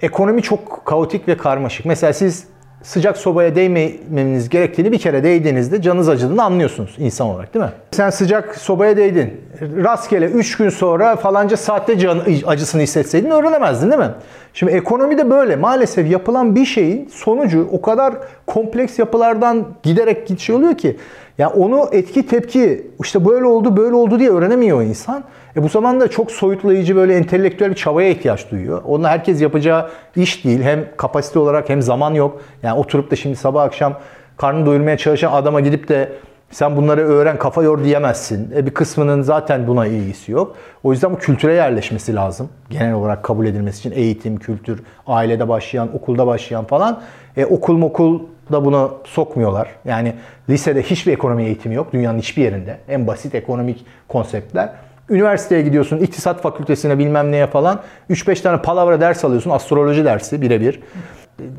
ekonomi 0.01 0.41
çok 0.41 0.85
kaotik 0.85 1.27
ve 1.27 1.37
karmaşık. 1.37 1.85
Mesela 1.85 2.13
siz 2.13 2.47
sıcak 2.83 3.17
sobaya 3.17 3.55
değmemeniz 3.55 4.49
gerektiğini 4.49 4.91
bir 4.91 4.99
kere 4.99 5.23
değdiğinizde 5.23 5.81
canınız 5.81 6.09
acıdığını 6.09 6.43
anlıyorsunuz 6.43 6.95
insan 6.97 7.27
olarak 7.27 7.53
değil 7.53 7.65
mi? 7.65 7.71
Sen 7.91 8.09
sıcak 8.09 8.55
sobaya 8.55 8.97
değdin. 8.97 9.41
Rastgele 9.61 10.25
3 10.25 10.57
gün 10.57 10.69
sonra 10.69 11.15
falanca 11.15 11.57
saatte 11.57 11.99
can 11.99 12.21
acısını 12.45 12.81
hissetseydin 12.81 13.29
öğrenemezdin 13.29 13.91
değil 13.91 14.01
mi? 14.01 14.11
Şimdi 14.53 14.71
ekonomi 14.71 15.17
de 15.17 15.29
böyle. 15.29 15.55
Maalesef 15.55 16.11
yapılan 16.11 16.55
bir 16.55 16.65
şeyin 16.65 17.09
sonucu 17.13 17.69
o 17.71 17.81
kadar 17.81 18.13
kompleks 18.47 18.99
yapılardan 18.99 19.67
giderek 19.83 20.27
gidişi 20.27 20.53
oluyor 20.53 20.77
ki 20.77 20.97
ya 21.37 21.49
onu 21.49 21.89
etki 21.91 22.27
tepki 22.27 22.87
işte 23.03 23.25
böyle 23.25 23.45
oldu 23.45 23.77
böyle 23.77 23.95
oldu 23.95 24.19
diye 24.19 24.29
öğrenemiyor 24.29 24.81
insan. 24.81 25.23
E 25.57 25.63
bu 25.63 25.69
zaman 25.69 25.99
da 25.99 26.07
çok 26.07 26.31
soyutlayıcı 26.31 26.95
böyle 26.95 27.15
entelektüel 27.15 27.69
bir 27.69 27.75
çabaya 27.75 28.09
ihtiyaç 28.09 28.51
duyuyor. 28.51 28.81
Onunla 28.85 29.09
herkes 29.09 29.41
yapacağı 29.41 29.89
iş 30.15 30.45
değil. 30.45 30.61
Hem 30.61 30.85
kapasite 30.97 31.39
olarak 31.39 31.69
hem 31.69 31.81
zaman 31.81 32.13
yok. 32.13 32.41
Yani 32.63 32.79
oturup 32.79 33.11
da 33.11 33.15
şimdi 33.15 33.35
sabah 33.35 33.63
akşam 33.63 33.93
karnını 34.37 34.65
doyurmaya 34.65 34.97
çalışan 34.97 35.31
adama 35.31 35.61
gidip 35.61 35.89
de 35.89 36.11
sen 36.51 36.75
bunları 36.75 37.01
öğren 37.01 37.37
kafa 37.37 37.63
yor 37.63 37.83
diyemezsin. 37.83 38.51
E 38.55 38.65
bir 38.65 38.71
kısmının 38.71 39.21
zaten 39.21 39.67
buna 39.67 39.87
ilgisi 39.87 40.31
yok. 40.31 40.55
O 40.83 40.91
yüzden 40.91 41.11
bu 41.11 41.17
kültüre 41.17 41.53
yerleşmesi 41.53 42.15
lazım. 42.15 42.49
Genel 42.69 42.93
olarak 42.93 43.23
kabul 43.23 43.45
edilmesi 43.45 43.79
için 43.79 43.91
eğitim, 43.91 44.37
kültür, 44.37 44.83
ailede 45.07 45.49
başlayan, 45.49 45.95
okulda 45.95 46.27
başlayan 46.27 46.65
falan. 46.65 47.01
E 47.37 47.45
okul 47.45 47.81
okul 47.81 48.19
da 48.51 48.65
bunu 48.65 48.93
sokmuyorlar. 49.03 49.69
Yani 49.85 50.13
lisede 50.49 50.81
hiçbir 50.81 51.13
ekonomi 51.13 51.43
eğitimi 51.43 51.75
yok 51.75 51.93
dünyanın 51.93 52.19
hiçbir 52.19 52.43
yerinde. 52.43 52.77
En 52.89 53.07
basit 53.07 53.35
ekonomik 53.35 53.85
konseptler. 54.07 54.69
Üniversiteye 55.09 55.61
gidiyorsun, 55.61 55.97
iktisat 55.97 56.41
fakültesine 56.41 56.99
bilmem 56.99 57.31
neye 57.31 57.47
falan. 57.47 57.79
3-5 58.09 58.41
tane 58.41 58.61
palavra 58.61 59.01
ders 59.01 59.25
alıyorsun, 59.25 59.49
astroloji 59.49 60.05
dersi 60.05 60.41
birebir. 60.41 60.79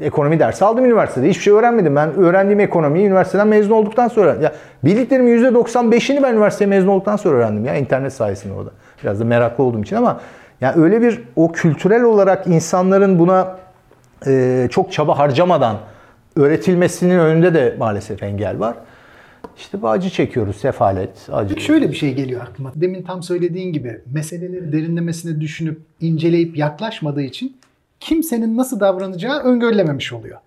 Ekonomi 0.00 0.38
dersi 0.38 0.64
aldım 0.64 0.84
üniversitede. 0.84 1.28
Hiçbir 1.28 1.42
şey 1.42 1.52
öğrenmedim. 1.52 1.96
Ben 1.96 2.14
öğrendiğim 2.14 2.60
ekonomiyi 2.60 3.06
üniversiteden 3.06 3.48
mezun 3.48 3.70
olduktan 3.70 4.08
sonra. 4.08 4.36
Ya 4.42 4.52
bildiklerimin 4.84 5.44
%95'ini 5.44 6.22
ben 6.22 6.32
üniversiteye 6.32 6.68
mezun 6.68 6.88
olduktan 6.88 7.16
sonra 7.16 7.36
öğrendim 7.36 7.64
ya 7.64 7.74
internet 7.74 8.12
sayesinde 8.12 8.54
orada. 8.54 8.70
Biraz 9.02 9.20
da 9.20 9.24
meraklı 9.24 9.64
olduğum 9.64 9.82
için 9.82 9.96
ama 9.96 10.20
Yani 10.60 10.82
öyle 10.82 11.02
bir 11.02 11.22
o 11.36 11.52
kültürel 11.52 12.02
olarak 12.02 12.46
insanların 12.46 13.18
buna 13.18 13.56
e, 14.26 14.66
çok 14.70 14.92
çaba 14.92 15.18
harcamadan 15.18 15.76
öğretilmesinin 16.36 17.18
önünde 17.18 17.54
de 17.54 17.74
maalesef 17.78 18.22
engel 18.22 18.60
var. 18.60 18.74
İşte 19.58 19.82
bu 19.82 19.88
acı 19.88 20.10
çekiyoruz, 20.10 20.56
sefalet, 20.56 21.28
acı. 21.32 21.60
Şöyle 21.60 21.90
bir 21.90 21.96
şey 21.96 22.14
geliyor 22.14 22.40
aklıma. 22.40 22.72
Demin 22.74 23.02
tam 23.02 23.22
söylediğin 23.22 23.72
gibi 23.72 24.00
meseleleri 24.12 24.72
derinlemesine 24.72 25.40
düşünüp, 25.40 25.80
inceleyip 26.00 26.56
yaklaşmadığı 26.56 27.22
için 27.22 27.56
kimsenin 28.00 28.56
nasıl 28.56 28.80
davranacağı 28.80 29.42
öngörülememiş 29.42 30.12
oluyor. 30.12 30.38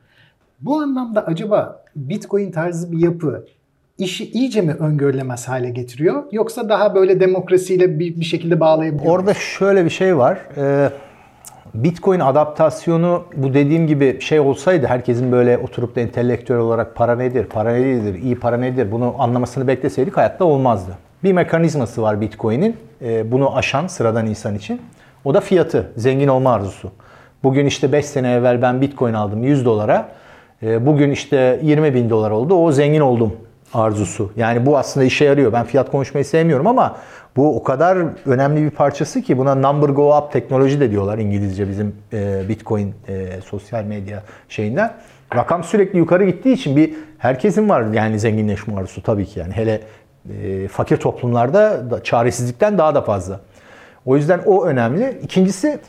Bu 0.62 0.82
anlamda 0.82 1.26
acaba 1.26 1.84
Bitcoin 1.95 2.52
tarzı 2.52 2.91
bir 2.91 2.97
yapı 2.97 3.45
işi 3.97 4.32
iyice 4.32 4.62
mi 4.62 4.74
öngörülemez 4.74 5.47
hale 5.47 5.69
getiriyor? 5.69 6.24
Yoksa 6.32 6.69
daha 6.69 6.95
böyle 6.95 7.19
demokrasiyle 7.19 8.00
bir, 8.00 8.19
bir 8.19 8.26
şekilde 8.26 8.60
bağlayabiliyor 8.60 9.15
Orada 9.15 9.34
şöyle 9.34 9.86
bir 9.86 9.89
şey 9.89 10.17
var. 10.17 10.39
Ee, 10.58 10.89
Bitcoin 11.74 12.20
adaptasyonu 12.20 13.24
bu 13.36 13.54
dediğim 13.54 13.88
gibi 13.88 14.22
şey 14.22 14.40
olsaydı 14.40 14.88
herkesin 14.88 15.32
böyle 15.32 15.58
oturup 15.58 15.96
da 15.96 16.00
entelektüel 16.00 16.60
olarak 16.60 16.96
para 16.96 17.16
nedir, 17.16 17.46
para 17.46 17.72
nedir, 17.76 18.24
iyi 18.24 18.40
para 18.40 18.58
nedir 18.58 18.92
bunu 18.92 19.16
anlamasını 19.20 19.68
bekleseydik 19.68 20.18
hayatta 20.18 20.46
olmazdı. 20.46 20.98
Bir 21.24 21.34
mekanizması 21.34 22.02
var 22.02 22.22
Bitcoin'in 22.22 22.78
e, 23.02 23.32
bunu 23.32 23.56
aşan 23.56 23.88
sıradan 23.88 24.28
insan 24.28 24.56
için. 24.56 24.82
O 25.26 25.34
da 25.34 25.42
fiyatı, 25.42 25.92
zengin 25.98 26.28
olma 26.28 26.54
arzusu. 26.54 26.92
Bugün 27.44 27.66
işte 27.66 27.92
5 27.92 28.06
sene 28.06 28.32
evvel 28.32 28.62
ben 28.62 28.82
Bitcoin 28.82 29.14
aldım 29.14 29.44
100 29.44 29.66
dolara. 29.66 30.10
E, 30.64 30.86
bugün 30.86 31.12
işte 31.12 31.60
20 31.64 31.94
bin 31.94 32.10
dolar 32.10 32.32
oldu. 32.32 32.56
O 32.56 32.72
zengin 32.72 33.02
oldum 33.02 33.34
arzusu. 33.74 34.32
Yani 34.36 34.66
bu 34.66 34.78
aslında 34.78 35.06
işe 35.06 35.26
yarıyor. 35.26 35.54
Ben 35.54 35.66
fiyat 35.66 35.92
konuşmayı 35.92 36.26
sevmiyorum 36.26 36.68
ama 36.68 36.96
bu 37.36 37.56
o 37.56 37.63
kadar 37.63 37.98
önemli 38.26 38.63
bir 38.63 38.70
parçası 38.70 39.22
ki 39.22 39.38
buna 39.38 39.56
number 39.56 39.89
go 39.89 40.17
up 40.17 40.32
teknoloji 40.32 40.80
de 40.80 40.91
diyorlar 40.91 41.17
İngilizce 41.17 41.70
bizim 41.70 41.96
e, 42.13 42.50
Bitcoin 42.50 42.96
e, 43.08 43.41
sosyal 43.46 43.84
medya 43.84 44.24
şeyinden. 44.50 44.94
Rakam 45.36 45.63
sürekli 45.63 45.98
yukarı 45.98 46.26
gittiği 46.26 46.54
için 46.54 46.76
bir 46.76 46.94
herkesin 47.17 47.70
var 47.70 47.94
yani 47.94 48.20
zenginleşme 48.20 48.76
arzusu 48.76 49.04
tabii 49.04 49.26
ki 49.26 49.39
yani 49.39 49.54
hele 49.54 49.82
e, 50.44 50.67
fakir 50.67 50.98
toplumlarda 50.98 51.91
da, 51.91 52.04
çaresizlikten 52.04 52.78
daha 52.78 52.96
da 52.96 53.02
fazla. 53.02 53.39
O 54.06 54.15
yüzden 54.15 54.39
o 54.46 54.65
önemli. 54.65 55.20
İkincisi 55.24 55.80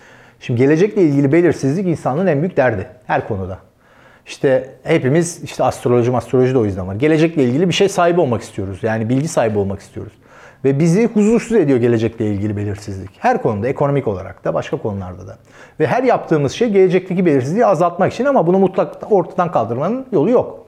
şimdi 0.41 0.61
gelecekle 0.61 1.03
ilgili 1.03 1.33
belirsizlik 1.33 1.87
insanlığın 1.87 2.27
en 2.27 2.41
büyük 2.41 2.57
derdi 2.57 2.87
her 3.07 3.29
konuda. 3.29 3.59
İşte 4.27 4.71
hepimiz 4.83 5.45
işte 5.45 5.65
astroloji 5.65 6.17
astroloji 6.17 6.55
de 6.55 6.59
o 6.59 6.65
yüzden 6.65 6.89
var. 6.89 6.95
Gelecekle 6.95 7.45
ilgili 7.45 7.69
bir 7.69 7.75
şey 7.75 7.89
sahibi 7.89 8.21
olmak 8.21 8.43
istiyoruz. 8.43 8.79
Yani 8.83 9.09
bilgi 9.09 9.29
sahibi 9.29 9.59
olmak 9.59 9.81
istiyoruz. 9.81 10.13
Ve 10.65 10.79
bizi 10.79 11.07
huzursuz 11.07 11.57
ediyor 11.57 11.79
gelecekle 11.79 12.27
ilgili 12.27 12.57
belirsizlik. 12.57 13.11
Her 13.19 13.43
konuda, 13.43 13.69
ekonomik 13.69 14.09
olarak 14.09 14.45
da, 14.45 14.55
başka 14.55 14.77
konularda 14.77 15.27
da. 15.27 15.39
Ve 15.81 15.87
her 15.87 16.03
yaptığımız 16.03 16.53
şey 16.53 16.71
gelecekteki 16.71 17.27
belirsizliği 17.27 17.67
azaltmak 17.67 18.13
için 18.13 18.25
ama 18.25 18.47
bunu 18.47 18.59
mutlak 18.59 19.13
ortadan 19.13 19.53
kaldırmanın 19.53 20.07
yolu 20.13 20.31
yok. 20.31 20.67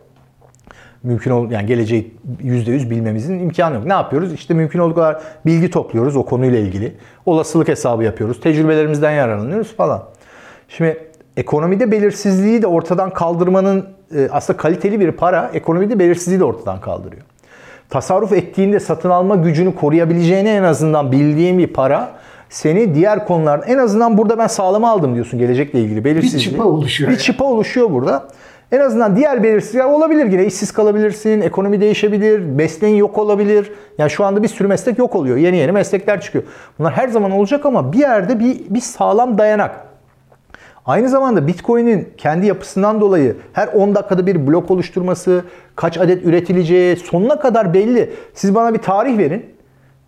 Mümkün 1.03 1.31
ol 1.31 1.51
yani 1.51 1.67
geleceği 1.67 2.15
%100 2.43 2.91
bilmemizin 2.91 3.39
imkanı 3.39 3.75
yok. 3.75 3.85
Ne 3.85 3.93
yapıyoruz? 3.93 4.33
İşte 4.33 4.55
mümkün 4.55 4.79
olduğu 4.79 4.95
kadar 4.95 5.23
bilgi 5.47 5.71
topluyoruz 5.71 6.17
o 6.17 6.25
konuyla 6.25 6.59
ilgili. 6.59 6.95
Olasılık 7.27 7.69
hesabı 7.69 8.05
yapıyoruz. 8.05 8.41
Tecrübelerimizden 8.41 9.11
yararlanıyoruz 9.11 9.77
falan. 9.77 10.05
Şimdi 10.69 11.11
ekonomide 11.37 11.91
belirsizliği 11.91 12.63
de 12.63 12.67
ortadan 12.67 13.11
kaldırmanın 13.11 13.89
e, 14.17 14.29
aslında 14.33 14.57
kaliteli 14.57 15.01
bir 15.01 15.13
para 15.13 15.51
ekonomide 15.55 15.99
belirsizliği 15.99 16.41
de 16.41 16.45
ortadan 16.45 16.81
kaldırıyor. 16.81 17.23
Tasarruf 17.95 18.33
ettiğinde 18.33 18.81
satın 18.81 19.11
alma 19.11 19.37
gücünü 19.37 19.75
koruyabileceğini 19.75 20.49
en 20.49 20.63
azından 20.63 21.13
bildiğin 21.13 21.59
bir 21.59 21.67
para 21.67 22.11
seni 22.51 22.95
diğer 22.95 23.27
konularda 23.27 23.67
en 23.67 23.79
azından 23.79 24.19
burada 24.19 24.39
ben 24.39 24.47
sağlama 24.47 24.91
aldım 24.91 25.15
diyorsun 25.15 25.39
gelecekle 25.39 25.81
ilgili 25.81 26.05
belirsizliği. 26.05 26.45
Bir 26.47 26.51
çıpa 26.51 26.65
oluşuyor 26.65 27.11
Bir 27.11 27.17
yani. 27.17 27.23
çıpa 27.23 27.45
oluşuyor 27.45 27.91
burada. 27.91 28.29
En 28.73 28.81
azından 28.81 29.17
diğer 29.17 29.43
belirsizlikler 29.43 29.85
olabilir 29.85 30.27
yine. 30.33 30.47
işsiz 30.47 30.73
kalabilirsin, 30.73 31.41
ekonomi 31.41 31.81
değişebilir, 31.81 32.39
mesleğin 32.39 32.97
yok 32.97 33.19
olabilir. 33.19 33.73
Yani 33.99 34.11
şu 34.11 34.25
anda 34.25 34.43
bir 34.43 34.49
sürü 34.49 34.69
meslek 34.69 34.99
yok 34.99 35.15
oluyor. 35.15 35.37
Yeni 35.37 35.57
yeni 35.57 35.73
meslekler 35.73 36.21
çıkıyor. 36.21 36.45
Bunlar 36.79 36.93
her 36.93 37.09
zaman 37.09 37.31
olacak 37.31 37.67
ama 37.67 37.93
bir 37.93 37.99
yerde 37.99 38.41
bir, 38.41 38.57
bir 38.71 38.81
sağlam 38.81 39.39
dayanak. 39.39 39.94
Aynı 40.87 41.09
zamanda 41.09 41.47
Bitcoin'in 41.47 42.09
kendi 42.17 42.47
yapısından 42.47 43.01
dolayı 43.01 43.37
her 43.53 43.69
10 43.69 43.95
dakikada 43.95 44.27
bir 44.27 44.47
blok 44.47 44.71
oluşturması, 44.71 45.45
kaç 45.77 45.99
adet 45.99 46.27
üretileceği 46.27 46.97
sonuna 46.97 47.41
kadar 47.41 47.75
belli. 47.75 48.11
Siz 48.35 48.55
bana 48.55 48.75
bir 48.75 48.79
tarih 48.79 49.19
verin. 49.19 49.47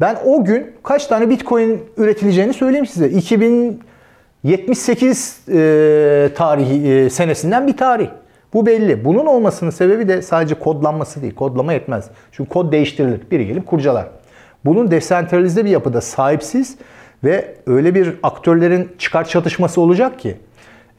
Ben 0.00 0.16
o 0.24 0.44
gün 0.44 0.72
kaç 0.82 1.06
tane 1.06 1.30
Bitcoin 1.30 1.80
üretileceğini 1.96 2.54
söyleyeyim 2.54 2.86
size. 2.86 3.08
2078 3.08 5.40
e, 5.48 6.30
tarihi 6.36 6.88
e, 6.88 7.10
senesinden 7.10 7.66
bir 7.66 7.76
tarih. 7.76 8.08
Bu 8.52 8.66
belli. 8.66 9.04
Bunun 9.04 9.26
olmasının 9.26 9.70
sebebi 9.70 10.08
de 10.08 10.22
sadece 10.22 10.54
kodlanması 10.54 11.22
değil. 11.22 11.34
Kodlama 11.34 11.72
yetmez. 11.72 12.10
Çünkü 12.32 12.50
kod 12.50 12.72
değiştirilir. 12.72 13.20
Biri 13.30 13.46
gelip 13.46 13.66
kurcalar. 13.66 14.06
Bunun 14.64 14.90
desentralize 14.90 15.64
bir 15.64 15.70
yapıda 15.70 16.00
sahipsiz 16.00 16.76
ve 17.24 17.54
öyle 17.66 17.94
bir 17.94 18.14
aktörlerin 18.22 18.88
çıkar 18.98 19.24
çatışması 19.24 19.80
olacak 19.80 20.18
ki 20.18 20.36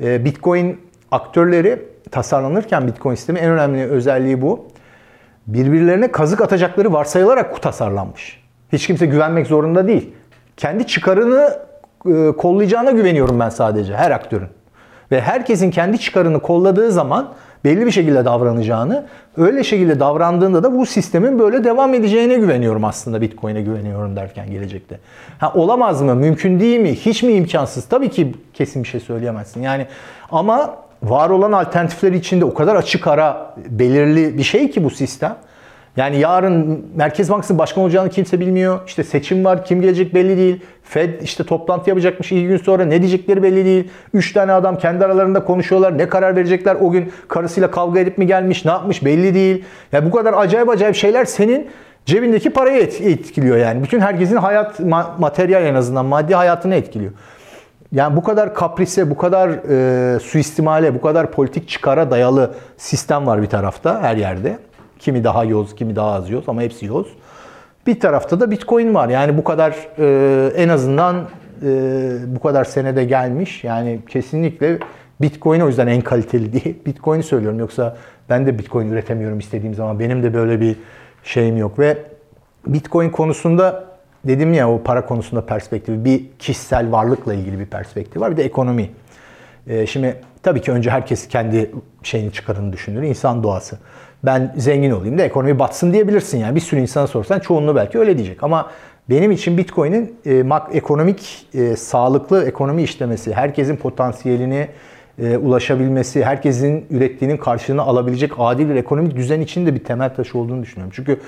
e, 0.03 0.25
Bitcoin 0.25 0.81
aktörleri 1.11 1.85
tasarlanırken 2.11 2.87
Bitcoin 2.87 3.15
sistemi 3.15 3.39
en 3.39 3.51
önemli 3.51 3.85
özelliği 3.85 4.41
bu. 4.41 4.67
Birbirlerine 5.47 6.11
kazık 6.11 6.41
atacakları 6.41 6.93
varsayılarak 6.93 7.61
tasarlanmış. 7.61 8.43
Hiç 8.73 8.87
kimse 8.87 9.05
güvenmek 9.05 9.47
zorunda 9.47 9.87
değil. 9.87 10.13
Kendi 10.57 10.87
çıkarını 10.87 11.59
e, 12.05 12.31
kollayacağına 12.37 12.91
güveniyorum 12.91 13.39
ben 13.39 13.49
sadece 13.49 13.95
her 13.95 14.11
aktörün. 14.11 14.49
Ve 15.11 15.21
herkesin 15.21 15.71
kendi 15.71 15.99
çıkarını 15.99 16.39
kolladığı 16.39 16.91
zaman 16.91 17.33
belli 17.63 17.85
bir 17.85 17.91
şekilde 17.91 18.25
davranacağını, 18.25 19.05
öyle 19.37 19.63
şekilde 19.63 19.99
davrandığında 19.99 20.63
da 20.63 20.73
bu 20.73 20.85
sistemin 20.85 21.39
böyle 21.39 21.63
devam 21.63 21.93
edeceğine 21.93 22.35
güveniyorum 22.35 22.85
aslında 22.85 23.21
Bitcoin'e 23.21 23.61
güveniyorum 23.61 24.15
derken 24.15 24.51
gelecekte. 24.51 24.99
Ha 25.39 25.53
olamaz 25.55 26.01
mı? 26.01 26.15
Mümkün 26.15 26.59
değil 26.59 26.79
mi? 26.79 26.91
Hiç 26.95 27.23
mi 27.23 27.33
imkansız? 27.33 27.85
Tabii 27.85 28.09
ki 28.09 28.35
kesin 28.53 28.83
bir 28.83 28.87
şey 28.87 28.99
söyleyemezsin. 28.99 29.61
Yani 29.61 29.87
ama 30.31 30.75
var 31.03 31.29
olan 31.29 31.51
alternatifler 31.51 32.11
içinde 32.11 32.45
o 32.45 32.53
kadar 32.53 32.75
açık 32.75 33.07
ara 33.07 33.55
belirli 33.69 34.37
bir 34.37 34.43
şey 34.43 34.71
ki 34.71 34.83
bu 34.83 34.89
sistem. 34.89 35.35
Yani 35.97 36.17
yarın 36.19 36.85
Merkez 36.95 37.29
Bankası'nın 37.29 37.59
başkan 37.59 37.83
olacağını 37.83 38.09
kimse 38.09 38.39
bilmiyor. 38.39 38.79
İşte 38.87 39.03
seçim 39.03 39.45
var, 39.45 39.65
kim 39.65 39.81
gelecek 39.81 40.13
belli 40.13 40.37
değil. 40.37 40.61
Fed 40.83 41.21
işte 41.21 41.43
toplantı 41.43 41.89
yapacakmış 41.89 42.31
iki 42.31 42.47
gün 42.47 42.57
sonra 42.57 42.85
ne 42.85 43.01
diyecekleri 43.01 43.43
belli 43.43 43.65
değil. 43.65 43.89
Üç 44.13 44.33
tane 44.33 44.51
adam 44.51 44.77
kendi 44.77 45.05
aralarında 45.05 45.43
konuşuyorlar. 45.45 45.97
Ne 45.97 46.09
karar 46.09 46.35
verecekler 46.35 46.77
o 46.81 46.91
gün 46.91 47.11
karısıyla 47.27 47.71
kavga 47.71 47.99
edip 47.99 48.17
mi 48.17 48.27
gelmiş, 48.27 48.65
ne 48.65 48.71
yapmış 48.71 49.05
belli 49.05 49.33
değil. 49.33 49.63
Ya 49.91 50.05
bu 50.05 50.11
kadar 50.11 50.33
acayip 50.37 50.69
acayip 50.69 50.95
şeyler 50.95 51.25
senin 51.25 51.67
cebindeki 52.05 52.49
parayı 52.49 52.77
et- 52.81 53.01
etkiliyor 53.01 53.57
yani. 53.57 53.83
Bütün 53.83 53.99
herkesin 53.99 54.35
hayat, 54.35 54.79
ma- 54.79 55.19
materyal 55.19 55.65
en 55.65 55.75
azından 55.75 56.05
maddi 56.05 56.35
hayatını 56.35 56.75
etkiliyor. 56.75 57.11
Yani 57.91 58.15
bu 58.15 58.23
kadar 58.23 58.53
kaprise, 58.53 59.09
bu 59.09 59.17
kadar 59.17 59.49
e, 60.15 60.19
suistimale, 60.19 60.95
bu 60.95 61.01
kadar 61.01 61.31
politik 61.31 61.69
çıkara 61.69 62.11
dayalı 62.11 62.51
sistem 62.77 63.27
var 63.27 63.41
bir 63.41 63.47
tarafta 63.47 64.01
her 64.01 64.15
yerde. 64.17 64.57
Kimi 64.99 65.23
daha 65.23 65.43
yoz, 65.43 65.75
kimi 65.75 65.95
daha 65.95 66.11
az 66.11 66.29
yoz 66.29 66.49
ama 66.49 66.61
hepsi 66.61 66.85
yoz. 66.85 67.07
Bir 67.87 67.99
tarafta 67.99 68.39
da 68.39 68.51
Bitcoin 68.51 68.93
var. 68.93 69.09
Yani 69.09 69.37
bu 69.37 69.43
kadar 69.43 69.87
e, 69.99 70.51
en 70.55 70.69
azından 70.69 71.15
e, 71.15 71.69
bu 72.27 72.39
kadar 72.39 72.65
senede 72.65 73.05
gelmiş. 73.05 73.63
Yani 73.63 73.99
kesinlikle 74.09 74.79
Bitcoin 75.21 75.61
o 75.61 75.67
yüzden 75.67 75.87
en 75.87 76.01
kaliteli 76.01 76.53
diye 76.53 76.75
Bitcoin'i 76.85 77.23
söylüyorum. 77.23 77.59
Yoksa 77.59 77.97
ben 78.29 78.45
de 78.45 78.59
Bitcoin 78.59 78.91
üretemiyorum 78.91 79.39
istediğim 79.39 79.75
zaman. 79.75 79.99
Benim 79.99 80.23
de 80.23 80.33
böyle 80.33 80.61
bir 80.61 80.75
şeyim 81.23 81.57
yok 81.57 81.79
ve 81.79 81.97
Bitcoin 82.67 83.09
konusunda 83.09 83.85
dedim 84.27 84.53
ya 84.53 84.71
o 84.71 84.83
para 84.83 85.05
konusunda 85.05 85.45
perspektifi 85.45 86.05
bir 86.05 86.25
kişisel 86.39 86.91
varlıkla 86.91 87.33
ilgili 87.33 87.59
bir 87.59 87.65
perspektif 87.65 88.21
var 88.21 88.31
bir 88.31 88.37
de 88.37 88.43
ekonomi. 88.43 88.89
Ee, 89.67 89.85
şimdi 89.87 90.21
tabii 90.43 90.61
ki 90.61 90.71
önce 90.71 90.89
herkes 90.89 91.27
kendi 91.27 91.71
şeyini 92.03 92.31
çıkarını 92.31 92.73
düşünür. 92.73 93.03
İnsan 93.03 93.43
doğası. 93.43 93.77
Ben 94.23 94.53
zengin 94.57 94.91
olayım 94.91 95.17
da 95.17 95.23
ekonomi 95.23 95.59
batsın 95.59 95.93
diyebilirsin 95.93 96.37
yani. 96.37 96.55
Bir 96.55 96.59
sürü 96.59 96.79
insana 96.79 97.07
sorsan 97.07 97.39
çoğunluğu 97.39 97.75
belki 97.75 97.99
öyle 97.99 98.17
diyecek. 98.17 98.43
Ama 98.43 98.71
benim 99.09 99.31
için 99.31 99.57
Bitcoin'in 99.57 100.15
e, 100.25 100.29
mak- 100.29 100.73
ekonomik, 100.73 101.47
e, 101.53 101.75
sağlıklı 101.75 102.45
ekonomi 102.45 102.83
işlemesi, 102.83 103.33
herkesin 103.33 103.75
potansiyelini 103.75 104.67
e, 105.21 105.37
ulaşabilmesi, 105.37 106.25
herkesin 106.25 106.85
ürettiğinin 106.89 107.37
karşılığını 107.37 107.81
alabilecek 107.81 108.31
adil 108.37 108.69
bir 108.69 108.75
ekonomik 108.75 109.15
düzen 109.15 109.41
için 109.41 109.65
de 109.65 109.75
bir 109.75 109.83
temel 109.83 110.15
taşı 110.15 110.37
olduğunu 110.37 110.61
düşünüyorum. 110.63 110.93
Çünkü 110.95 111.19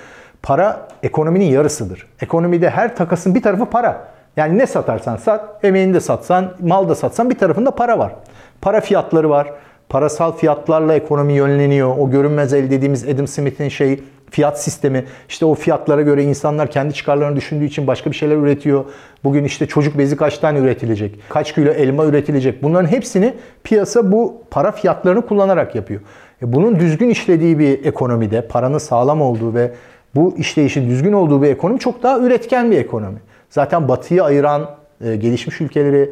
para 0.43 0.87
ekonominin 1.03 1.45
yarısıdır. 1.45 2.07
Ekonomide 2.21 2.69
her 2.69 2.95
takasın 2.95 3.35
bir 3.35 3.41
tarafı 3.41 3.65
para. 3.65 4.07
Yani 4.37 4.57
ne 4.57 4.67
satarsan 4.67 5.15
sat, 5.15 5.65
emeğini 5.65 5.93
de 5.93 5.99
satsan, 5.99 6.53
mal 6.61 6.89
da 6.89 6.95
satsan 6.95 7.29
bir 7.29 7.37
tarafında 7.37 7.71
para 7.71 7.99
var. 7.99 8.15
Para 8.61 8.81
fiyatları 8.81 9.29
var. 9.29 9.53
Parasal 9.89 10.31
fiyatlarla 10.31 10.93
ekonomi 10.95 11.33
yönleniyor. 11.33 11.97
O 11.97 12.09
görünmez 12.09 12.53
el 12.53 12.71
dediğimiz 12.71 13.07
Adam 13.07 13.27
Smith'in 13.27 13.69
şey 13.69 13.99
fiyat 14.29 14.61
sistemi 14.61 15.05
işte 15.29 15.45
o 15.45 15.55
fiyatlara 15.55 16.01
göre 16.01 16.23
insanlar 16.23 16.71
kendi 16.71 16.93
çıkarlarını 16.93 17.35
düşündüğü 17.35 17.65
için 17.65 17.87
başka 17.87 18.11
bir 18.11 18.15
şeyler 18.15 18.35
üretiyor. 18.35 18.85
Bugün 19.23 19.43
işte 19.43 19.65
çocuk 19.65 19.97
bezi 19.97 20.17
kaç 20.17 20.37
tane 20.37 20.59
üretilecek? 20.59 21.19
Kaç 21.29 21.55
kilo 21.55 21.71
elma 21.71 22.05
üretilecek? 22.05 22.63
Bunların 22.63 22.87
hepsini 22.87 23.33
piyasa 23.63 24.11
bu 24.11 24.41
para 24.51 24.71
fiyatlarını 24.71 25.25
kullanarak 25.25 25.75
yapıyor. 25.75 26.01
E 26.41 26.53
bunun 26.53 26.79
düzgün 26.79 27.09
işlediği 27.09 27.59
bir 27.59 27.85
ekonomide, 27.85 28.41
paranın 28.41 28.77
sağlam 28.77 29.21
olduğu 29.21 29.53
ve 29.53 29.71
bu 30.15 30.35
işleyişin 30.37 30.89
düzgün 30.89 31.13
olduğu 31.13 31.41
bir 31.41 31.47
ekonomi 31.47 31.79
çok 31.79 32.03
daha 32.03 32.19
üretken 32.19 32.71
bir 32.71 32.77
ekonomi. 32.77 33.19
Zaten 33.49 33.87
batıyı 33.87 34.23
ayıran, 34.23 34.69
e, 35.05 35.15
gelişmiş 35.15 35.61
ülkeleri 35.61 36.09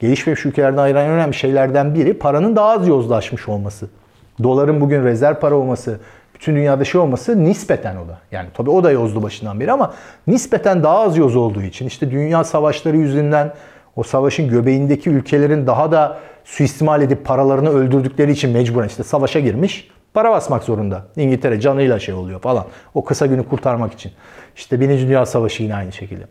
gelişmemiş 0.00 0.46
ülkelerden 0.46 0.82
ayıran 0.82 1.06
önemli 1.06 1.34
şeylerden 1.34 1.94
biri 1.94 2.18
paranın 2.18 2.56
daha 2.56 2.68
az 2.70 2.88
yozlaşmış 2.88 3.48
olması. 3.48 3.88
Doların 4.42 4.80
bugün 4.80 5.04
rezerv 5.04 5.34
para 5.34 5.54
olması, 5.54 6.00
bütün 6.34 6.56
dünyada 6.56 6.84
şey 6.84 7.00
olması 7.00 7.44
nispeten 7.44 7.96
o 7.96 8.08
da. 8.08 8.18
Yani 8.32 8.48
tabii 8.54 8.70
o 8.70 8.84
da 8.84 8.90
yozdu 8.90 9.22
başından 9.22 9.60
beri 9.60 9.72
ama 9.72 9.94
nispeten 10.26 10.82
daha 10.82 10.98
az 10.98 11.16
yoz 11.16 11.36
olduğu 11.36 11.62
için 11.62 11.86
işte 11.86 12.10
dünya 12.10 12.44
savaşları 12.44 12.96
yüzünden 12.96 13.52
o 13.96 14.02
savaşın 14.02 14.48
göbeğindeki 14.48 15.10
ülkelerin 15.10 15.66
daha 15.66 15.92
da 15.92 16.18
suistimal 16.44 17.02
edip 17.02 17.24
paralarını 17.24 17.70
öldürdükleri 17.70 18.32
için 18.32 18.50
mecburen 18.50 18.88
işte 18.88 19.02
savaşa 19.02 19.40
girmiş. 19.40 19.90
Para 20.14 20.30
basmak 20.30 20.64
zorunda. 20.64 21.02
İngiltere 21.16 21.60
canıyla 21.60 21.98
şey 21.98 22.14
oluyor 22.14 22.40
falan. 22.40 22.64
O 22.94 23.04
kısa 23.04 23.26
günü 23.26 23.48
kurtarmak 23.48 23.92
için. 23.92 24.12
İşte 24.56 24.80
Birinci 24.80 25.06
Dünya 25.06 25.26
Savaşı 25.26 25.62
yine 25.62 25.74
aynı 25.74 25.92
şekilde. 25.92 26.24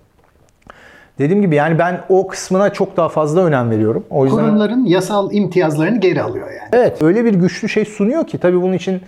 Dediğim 1.20 1.42
gibi 1.42 1.56
yani 1.56 1.80
ben 1.80 2.02
o 2.10 2.28
kısmına 2.28 2.74
çok 2.74 2.98
daha 2.98 3.10
fazla 3.10 3.46
önem 3.46 3.72
veriyorum. 3.72 4.06
O 4.10 4.26
yüzden 4.26 4.40
Kurumların 4.40 4.86
yasal 4.86 5.34
imtiyazlarını 5.34 6.00
geri 6.00 6.22
alıyor 6.22 6.48
yani. 6.48 6.70
Evet 6.74 7.04
öyle 7.04 7.26
bir 7.26 7.34
güçlü 7.34 7.70
şey 7.70 7.86
sunuyor 7.86 8.28
ki 8.28 8.38
tabii 8.38 8.62
bunun 8.62 8.74
için 8.74 9.02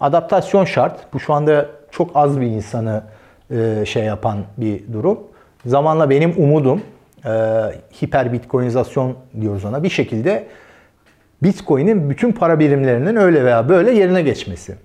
adaptasyon 0.00 0.64
şart. 0.64 1.12
Bu 1.12 1.20
şu 1.20 1.32
anda 1.32 1.66
çok 1.90 2.10
az 2.14 2.40
bir 2.40 2.46
insanı 2.46 3.02
e, 3.50 3.84
şey 3.86 4.04
yapan 4.04 4.38
bir 4.56 4.92
durum. 4.92 5.18
Zamanla 5.66 6.10
benim 6.10 6.34
umudum 6.36 6.80
e, 7.24 7.30
hiper 8.02 8.32
bitcoinizasyon 8.32 9.14
diyoruz 9.40 9.64
ona 9.64 9.82
bir 9.82 9.90
şekilde 9.90 10.46
Bitcoin'in 11.42 12.10
bütün 12.10 12.32
para 12.32 12.58
birimlerinin 12.58 13.16
öyle 13.16 13.44
veya 13.44 13.68
böyle 13.68 13.90
yerine 13.90 14.22
geçmesi. 14.22 14.76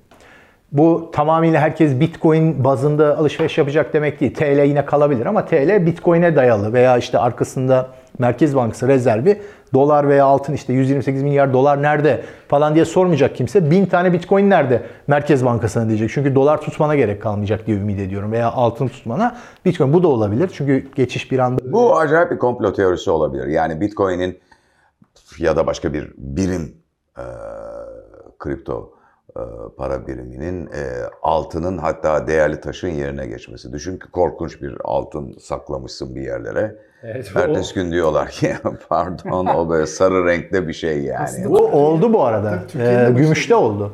Bu 0.72 1.10
tamamıyla 1.14 1.62
herkes 1.62 2.00
Bitcoin 2.00 2.64
bazında 2.64 3.18
alışveriş 3.18 3.58
yapacak 3.58 3.94
demek 3.94 4.20
değil. 4.20 4.34
TL 4.34 4.66
yine 4.66 4.86
kalabilir 4.86 5.26
ama 5.26 5.46
TL 5.46 5.86
Bitcoin'e 5.86 6.36
dayalı 6.36 6.74
veya 6.74 6.98
işte 6.98 7.20
arkasında 7.20 7.90
Merkez 8.20 8.56
Bankası 8.56 8.88
rezervi 8.88 9.42
dolar 9.74 10.10
veya 10.10 10.26
altın 10.26 10.54
işte 10.54 10.74
128 10.74 11.24
milyar 11.24 11.54
dolar 11.54 11.82
nerede 11.82 12.24
falan 12.48 12.76
diye 12.76 12.86
sormayacak 12.86 13.36
kimse. 13.36 13.72
1000 13.72 13.86
tane 13.86 14.14
Bitcoin 14.14 14.50
nerede 14.50 14.84
Merkez 15.08 15.46
Bankası'na 15.46 15.88
diyecek. 15.88 16.10
Çünkü 16.14 16.36
dolar 16.36 16.62
tutmana 16.62 16.96
gerek 16.96 17.22
kalmayacak 17.22 17.68
diye 17.68 17.78
ümit 17.78 18.00
ediyorum 18.00 18.32
veya 18.32 18.52
altın 18.52 18.88
tutmana. 18.88 19.38
Bitcoin 19.66 19.94
bu 19.94 20.04
da 20.04 20.08
olabilir. 20.08 20.50
Çünkü 20.54 20.88
geçiş 20.96 21.32
bir 21.32 21.40
anda 21.40 21.62
Bu 21.72 21.98
acayip 21.98 22.32
bir 22.32 22.38
komplo 22.38 22.74
teorisi 22.74 23.12
olabilir. 23.12 23.48
Yani 23.48 23.82
Bitcoin'in 23.82 24.40
ya 25.40 25.56
da 25.56 25.68
başka 25.68 25.94
bir 25.94 26.14
birim 26.18 26.76
e, 27.18 27.24
kripto 28.40 28.97
para 29.78 30.08
biriminin 30.08 30.68
e, 30.68 30.84
altının 31.22 31.78
hatta 31.78 32.28
değerli 32.28 32.62
taşın 32.62 32.88
yerine 32.88 33.28
geçmesi. 33.28 33.74
Düşün 33.74 33.98
ki 33.98 34.12
korkunç 34.12 34.62
bir 34.62 34.78
altın 34.84 35.36
saklamışsın 35.40 36.16
bir 36.16 36.22
yerlere. 36.22 36.76
Evet, 37.04 37.32
Ertesi 37.36 37.74
gün 37.74 37.92
diyorlar 37.92 38.30
ki 38.30 38.54
pardon 38.90 39.46
o 39.46 39.70
böyle 39.70 39.86
sarı 39.86 40.26
renkte 40.26 40.68
bir 40.68 40.74
şey 40.74 41.02
yani. 41.04 41.46
Bu 41.46 41.58
oldu 41.58 42.14
bu 42.14 42.24
arada. 42.24 42.60
Türkiye'de 42.68 43.08
Ee, 43.08 43.12
gümüşte 43.12 43.56
oldu. 43.56 43.94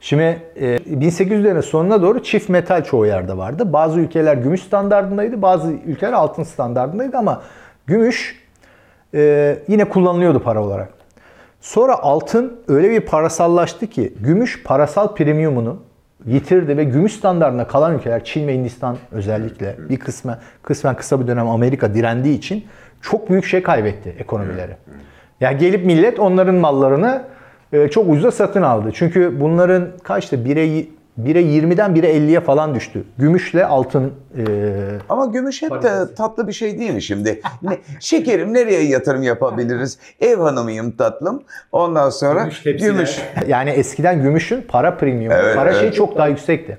Şimdi 0.00 0.42
e, 0.56 0.76
1800'lerin 0.76 1.62
sonuna 1.62 2.02
doğru 2.02 2.22
çift 2.22 2.48
metal 2.48 2.84
çoğu 2.84 3.06
yerde 3.06 3.36
vardı. 3.36 3.72
Bazı 3.72 4.00
ülkeler 4.00 4.36
gümüş 4.36 4.62
standartındaydı, 4.62 5.42
bazı 5.42 5.72
ülkeler 5.72 6.12
altın 6.12 6.42
standartındaydı 6.42 7.16
ama 7.16 7.42
gümüş 7.86 8.42
e, 9.14 9.56
yine 9.68 9.84
kullanılıyordu 9.88 10.42
para 10.42 10.64
olarak. 10.64 10.88
Sonra 11.62 12.02
altın 12.02 12.60
öyle 12.68 12.90
bir 12.90 13.00
parasallaştı 13.00 13.86
ki 13.86 14.12
gümüş 14.20 14.62
parasal 14.62 15.14
premiumunu 15.14 15.82
yitirdi 16.26 16.76
ve 16.76 16.84
gümüş 16.84 17.12
standartına 17.12 17.66
kalan 17.66 17.94
ülkeler 17.94 18.24
Çin 18.24 18.48
ve 18.48 18.54
Hindistan 18.54 18.96
özellikle 19.12 19.76
bir 19.88 19.98
kısmı 19.98 20.38
kısmen 20.62 20.96
kısa 20.96 21.20
bir 21.20 21.26
dönem 21.26 21.48
Amerika 21.48 21.94
direndiği 21.94 22.38
için 22.38 22.64
çok 23.02 23.30
büyük 23.30 23.44
şey 23.44 23.62
kaybetti 23.62 24.14
ekonomileri. 24.18 24.76
Yani 25.40 25.58
gelip 25.58 25.86
millet 25.86 26.20
onların 26.20 26.54
mallarını 26.54 27.22
e, 27.72 27.88
çok 27.88 28.10
ucuza 28.10 28.30
satın 28.30 28.62
aldı. 28.62 28.90
Çünkü 28.94 29.40
bunların 29.40 29.88
kaçtı? 30.02 30.36
1'e 30.36 30.86
1'e 31.20 31.42
20'den 31.42 31.90
1'e 31.90 32.16
50'ye 32.16 32.40
falan 32.40 32.74
düştü. 32.74 33.04
Gümüşle 33.18 33.66
altın 33.66 34.12
e, 34.38 34.42
Ama 35.08 35.26
gümüş 35.26 35.62
hep 35.62 35.82
de 35.82 36.14
tatlı 36.14 36.48
bir 36.48 36.52
şey 36.52 36.78
değil 36.78 36.90
mi 36.94 37.02
şimdi? 37.02 37.40
Ne, 37.62 37.78
şekerim 38.00 38.54
nereye 38.54 38.82
yatırım 38.84 39.22
yapabiliriz? 39.22 39.98
Ev 40.20 40.36
hanımıyım 40.38 40.90
tatlım. 40.90 41.42
Ondan 41.72 42.10
sonra 42.10 42.40
Gümüş 42.40 42.60
tepsiler. 42.62 42.90
gümüş. 42.92 43.18
Yani 43.48 43.70
eskiden 43.70 44.22
gümüşün 44.22 44.62
para 44.68 44.96
premiumu, 44.96 45.34
Evet, 45.34 45.56
para 45.56 45.70
evet. 45.70 45.80
şeyi 45.80 45.92
çok 45.92 46.16
daha 46.16 46.28
yüksekti. 46.28 46.78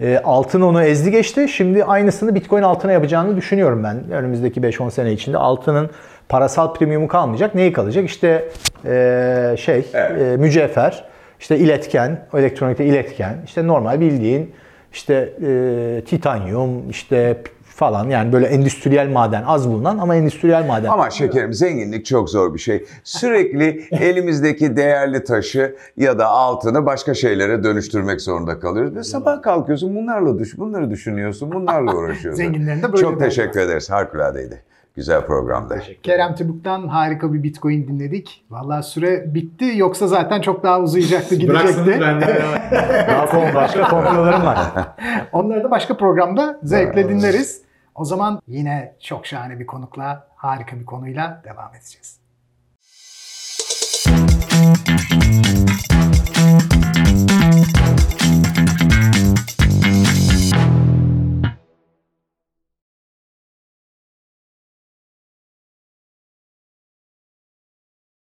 E, 0.00 0.20
altın 0.24 0.60
onu 0.60 0.82
ezdi 0.82 1.10
geçti. 1.10 1.48
Şimdi 1.48 1.84
aynısını 1.84 2.34
Bitcoin 2.34 2.62
altına 2.62 2.92
yapacağını 2.92 3.36
düşünüyorum 3.36 3.84
ben. 3.84 4.10
Önümüzdeki 4.12 4.60
5-10 4.60 4.90
sene 4.90 5.12
içinde 5.12 5.38
altının 5.38 5.90
parasal 6.28 6.74
premiumu 6.74 7.08
kalmayacak. 7.08 7.54
Neyi 7.54 7.72
kalacak? 7.72 8.04
İşte 8.04 8.48
e, 8.86 9.54
şey, 9.58 9.86
e, 9.94 10.36
mücevher, 10.38 11.04
işte 11.40 11.58
iletken, 11.58 12.26
elektronikte 12.34 12.84
iletken, 12.84 13.36
işte 13.44 13.66
normal 13.66 14.00
bildiğin 14.00 14.50
işte 14.92 15.32
e, 15.42 16.02
titanyum, 16.06 16.90
işte 16.90 17.42
falan 17.80 18.08
yani 18.08 18.32
böyle 18.32 18.46
endüstriyel 18.46 19.08
maden 19.08 19.42
az 19.42 19.68
bulunan 19.68 19.98
ama 19.98 20.16
endüstriyel 20.16 20.66
maden. 20.66 20.88
Ama 20.88 21.10
şekerim 21.10 21.52
zenginlik 21.52 22.06
çok 22.06 22.30
zor 22.30 22.54
bir 22.54 22.58
şey. 22.58 22.84
Sürekli 23.04 23.84
elimizdeki 23.90 24.76
değerli 24.76 25.24
taşı 25.24 25.76
ya 25.96 26.18
da 26.18 26.26
altını 26.26 26.86
başka 26.86 27.14
şeylere 27.14 27.64
dönüştürmek 27.64 28.20
zorunda 28.20 28.60
kalıyoruz. 28.60 28.96
Ve 28.96 29.02
sabah 29.02 29.42
kalkıyorsun 29.42 29.96
bunlarla 29.96 30.38
düş, 30.38 30.58
bunları 30.58 30.90
düşünüyorsun, 30.90 31.52
bunlarla 31.52 31.94
uğraşıyorsun. 31.96 32.42
Zenginlerin 32.42 32.82
de 32.82 32.92
böyle 32.92 33.02
Çok 33.02 33.20
teşekkür 33.20 33.60
ederiz. 33.60 33.90
Harikuladeydi. 33.90 34.69
Güzel 34.94 35.26
programdı. 35.26 35.82
Kerem 36.02 36.34
Tübük'ten 36.34 36.88
harika 36.88 37.32
bir 37.32 37.42
Bitcoin 37.42 37.88
dinledik. 37.88 38.44
Vallahi 38.50 38.82
süre 38.82 39.34
bitti 39.34 39.72
yoksa 39.76 40.06
zaten 40.06 40.40
çok 40.40 40.62
daha 40.62 40.80
uzayacaktı 40.80 41.34
gidecekti. 41.34 41.98
ben 42.00 42.20
de. 42.20 42.42
Daha 43.08 43.26
kon- 43.26 43.54
başka 43.54 43.88
komplolarım 43.88 44.44
var. 44.46 44.58
Onları 45.32 45.64
da 45.64 45.70
başka 45.70 45.96
programda 45.96 46.58
zevkle 46.62 47.08
dinleriz. 47.08 47.62
O 47.94 48.04
zaman 48.04 48.40
yine 48.48 48.94
çok 49.00 49.26
şahane 49.26 49.58
bir 49.60 49.66
konukla, 49.66 50.26
harika 50.36 50.76
bir 50.80 50.84
konuyla 50.86 51.42
devam 51.44 51.74
edeceğiz. 51.74 52.19